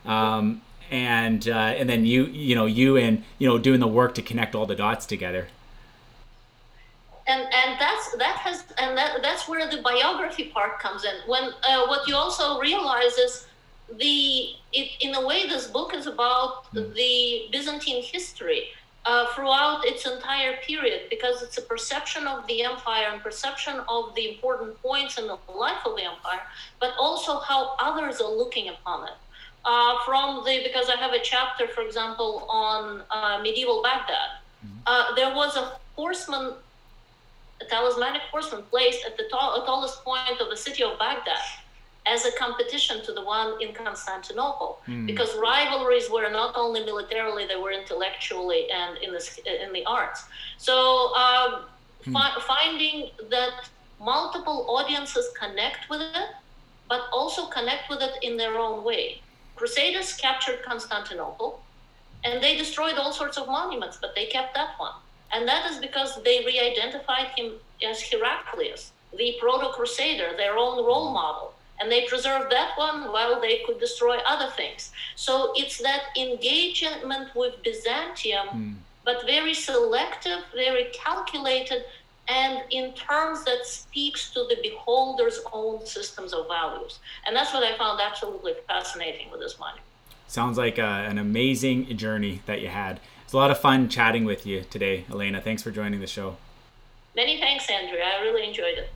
Um, 0.05 0.61
and 0.89 1.49
uh, 1.49 1.51
and 1.51 1.89
then 1.89 2.05
you 2.05 2.25
you 2.25 2.55
know 2.55 2.65
you 2.65 2.95
and 2.95 3.23
you 3.39 3.47
know 3.47 3.57
doing 3.57 3.79
the 3.79 3.87
work 3.87 4.15
to 4.15 4.21
connect 4.21 4.55
all 4.55 4.65
the 4.65 4.75
dots 4.75 5.05
together 5.05 5.47
and 7.27 7.41
and 7.41 7.79
that's 7.79 8.15
that 8.15 8.37
has 8.37 8.63
and 8.77 8.97
that 8.97 9.21
that's 9.21 9.47
where 9.47 9.69
the 9.69 9.81
biography 9.81 10.45
part 10.45 10.79
comes 10.79 11.03
in 11.03 11.13
when 11.27 11.51
uh, 11.67 11.85
what 11.87 12.07
you 12.07 12.15
also 12.15 12.59
realize 12.59 13.17
is 13.17 13.47
the 13.99 14.53
it, 14.73 14.89
in 15.01 15.15
a 15.15 15.25
way 15.25 15.47
this 15.47 15.67
book 15.67 15.93
is 15.93 16.07
about 16.07 16.65
mm. 16.73 16.93
the 16.93 17.47
byzantine 17.51 18.01
history 18.01 18.69
uh, 19.07 19.33
throughout 19.33 19.85
its 19.85 20.05
entire 20.05 20.57
period 20.57 21.01
because 21.09 21.41
it's 21.41 21.57
a 21.57 21.61
perception 21.61 22.27
of 22.27 22.45
the 22.47 22.63
empire 22.63 23.07
and 23.11 23.21
perception 23.23 23.75
of 23.87 24.13
the 24.15 24.33
important 24.33 24.79
points 24.81 25.17
in 25.17 25.25
the 25.27 25.37
life 25.55 25.81
of 25.85 25.95
the 25.95 26.03
empire 26.03 26.41
but 26.79 26.91
also 26.99 27.39
how 27.39 27.75
others 27.79 28.19
are 28.19 28.31
looking 28.31 28.69
upon 28.69 29.07
it. 29.07 29.13
Uh, 29.65 29.95
from 30.05 30.43
the 30.45 30.61
because 30.63 30.89
i 30.89 30.95
have 30.95 31.13
a 31.13 31.19
chapter 31.21 31.67
for 31.67 31.81
example 31.81 32.45
on 32.49 33.01
uh, 33.11 33.39
medieval 33.41 33.81
baghdad. 33.81 34.29
Mm-hmm. 34.65 35.15
there 35.15 35.33
was 35.33 35.55
a 35.55 35.79
horseman 35.95 36.53
a 37.61 37.65
talismanic 37.65 38.21
horseman 38.31 38.63
placed 38.69 39.05
at 39.05 39.17
the 39.17 39.23
tall, 39.31 39.63
tallest 39.65 40.03
point 40.03 40.39
of 40.39 40.49
the 40.49 40.57
city 40.57 40.83
of 40.83 40.97
Baghdad 40.99 41.41
as 42.09 42.25
a 42.25 42.31
competition 42.33 43.03
to 43.03 43.11
the 43.11 43.23
one 43.23 43.61
in 43.61 43.73
Constantinople, 43.73 44.79
mm. 44.87 45.05
because 45.05 45.35
rivalries 45.37 46.09
were 46.09 46.29
not 46.29 46.55
only 46.55 46.83
militarily, 46.85 47.45
they 47.47 47.55
were 47.55 47.71
intellectually 47.71 48.67
and 48.71 48.97
in 48.99 49.11
the 49.11 49.21
in 49.65 49.73
the 49.73 49.83
arts. 49.85 50.23
So 50.57 51.13
um, 51.15 51.65
mm. 52.05 52.13
fi- 52.13 52.39
finding 52.41 53.09
that 53.29 53.69
multiple 53.99 54.65
audiences 54.69 55.25
connect 55.39 55.89
with 55.89 56.01
it, 56.01 56.29
but 56.87 57.01
also 57.11 57.47
connect 57.47 57.89
with 57.89 58.01
it 58.01 58.15
in 58.21 58.37
their 58.37 58.57
own 58.57 58.83
way. 58.83 59.21
Crusaders 59.55 60.13
captured 60.13 60.59
Constantinople, 60.63 61.61
and 62.23 62.43
they 62.43 62.55
destroyed 62.57 62.95
all 62.95 63.11
sorts 63.11 63.37
of 63.37 63.47
monuments, 63.47 63.97
but 63.99 64.13
they 64.15 64.27
kept 64.27 64.53
that 64.53 64.71
one. 64.77 64.93
And 65.33 65.47
that 65.47 65.69
is 65.69 65.77
because 65.79 66.21
they 66.23 66.43
re 66.45 66.59
identified 66.59 67.27
him 67.37 67.53
as 67.83 68.01
Heraclius, 68.01 68.91
the 69.17 69.35
proto 69.39 69.69
crusader, 69.73 70.29
their 70.37 70.57
own 70.57 70.85
role 70.85 71.11
model. 71.11 71.53
And 71.79 71.91
they 71.91 72.05
preserved 72.05 72.51
that 72.51 72.71
one 72.75 73.11
while 73.11 73.39
they 73.39 73.61
could 73.65 73.79
destroy 73.79 74.17
other 74.27 74.51
things. 74.51 74.91
So 75.15 75.53
it's 75.55 75.77
that 75.79 76.03
engagement 76.17 77.35
with 77.35 77.61
Byzantium, 77.63 78.47
mm. 78.47 78.73
but 79.05 79.25
very 79.25 79.53
selective, 79.53 80.39
very 80.55 80.87
calculated, 80.93 81.83
and 82.27 82.63
in 82.71 82.93
terms 82.93 83.45
that 83.45 83.65
speaks 83.65 84.31
to 84.31 84.45
the 84.49 84.57
beholder's 84.61 85.39
own 85.53 85.85
systems 85.85 86.33
of 86.33 86.47
values. 86.47 86.99
And 87.25 87.35
that's 87.35 87.53
what 87.53 87.63
I 87.63 87.77
found 87.77 88.01
absolutely 88.01 88.53
fascinating 88.67 89.31
with 89.31 89.39
this 89.39 89.57
monument. 89.59 89.85
Sounds 90.27 90.57
like 90.57 90.77
uh, 90.77 90.81
an 90.81 91.17
amazing 91.17 91.95
journey 91.95 92.41
that 92.47 92.59
you 92.61 92.67
had. 92.67 92.99
It's 93.23 93.33
a 93.33 93.37
lot 93.37 93.51
of 93.51 93.59
fun 93.59 93.87
chatting 93.87 94.25
with 94.25 94.45
you 94.45 94.63
today, 94.69 95.05
Elena. 95.09 95.41
Thanks 95.41 95.63
for 95.63 95.71
joining 95.71 95.99
the 96.01 96.07
show. 96.07 96.37
Many 97.15 97.39
thanks, 97.39 97.69
Andrew. 97.69 97.97
I 97.97 98.21
really 98.21 98.47
enjoyed 98.47 98.77
it. 98.77 98.89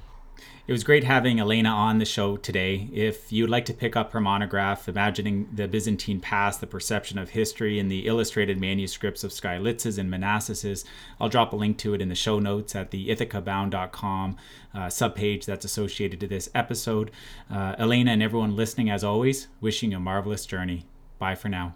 It 0.68 0.72
was 0.72 0.84
great 0.84 1.04
having 1.04 1.40
Elena 1.40 1.70
on 1.70 1.98
the 1.98 2.06
show 2.06 2.38
today. 2.38 2.88
If 2.94 3.32
you'd 3.32 3.50
like 3.50 3.66
to 3.66 3.74
pick 3.74 3.96
up 3.96 4.12
her 4.12 4.22
monograph, 4.22 4.88
Imagining 4.88 5.50
the 5.52 5.68
Byzantine 5.68 6.20
Past, 6.20 6.62
the 6.62 6.68
Perception 6.68 7.18
of 7.18 7.32
History, 7.32 7.80
and 7.80 7.92
the 7.92 8.06
illustrated 8.08 8.60
manuscripts 8.60 9.24
of 9.24 9.32
Skylitzes 9.32 9.98
and 9.98 10.12
Manasses, 10.12 10.86
I'll 11.20 11.30
drop 11.30 11.52
a 11.52 11.56
link 11.56 11.78
to 11.80 11.94
it 11.96 12.02
in 12.02 12.10
the 12.10 12.16
show 12.16 12.40
notes 12.40 12.76
at 12.76 12.92
the 12.92 13.10
ithacabound.com 13.10 14.38
uh, 14.74 14.78
subpage 14.88 15.46
that's 15.46 15.66
associated 15.66 16.20
to 16.20 16.28
this 16.28 16.50
episode. 16.54 17.10
Uh, 17.50 17.76
Elena 17.80 18.12
and 18.12 18.22
everyone 18.22 18.56
listening, 18.56 18.90
as 18.90 19.04
always, 19.04 19.48
wishing 19.62 19.92
you 19.92 19.98
a 19.98 20.00
marvelous 20.00 20.46
journey. 20.46 20.86
Bye 21.18 21.36
for 21.36 21.50
now. 21.50 21.76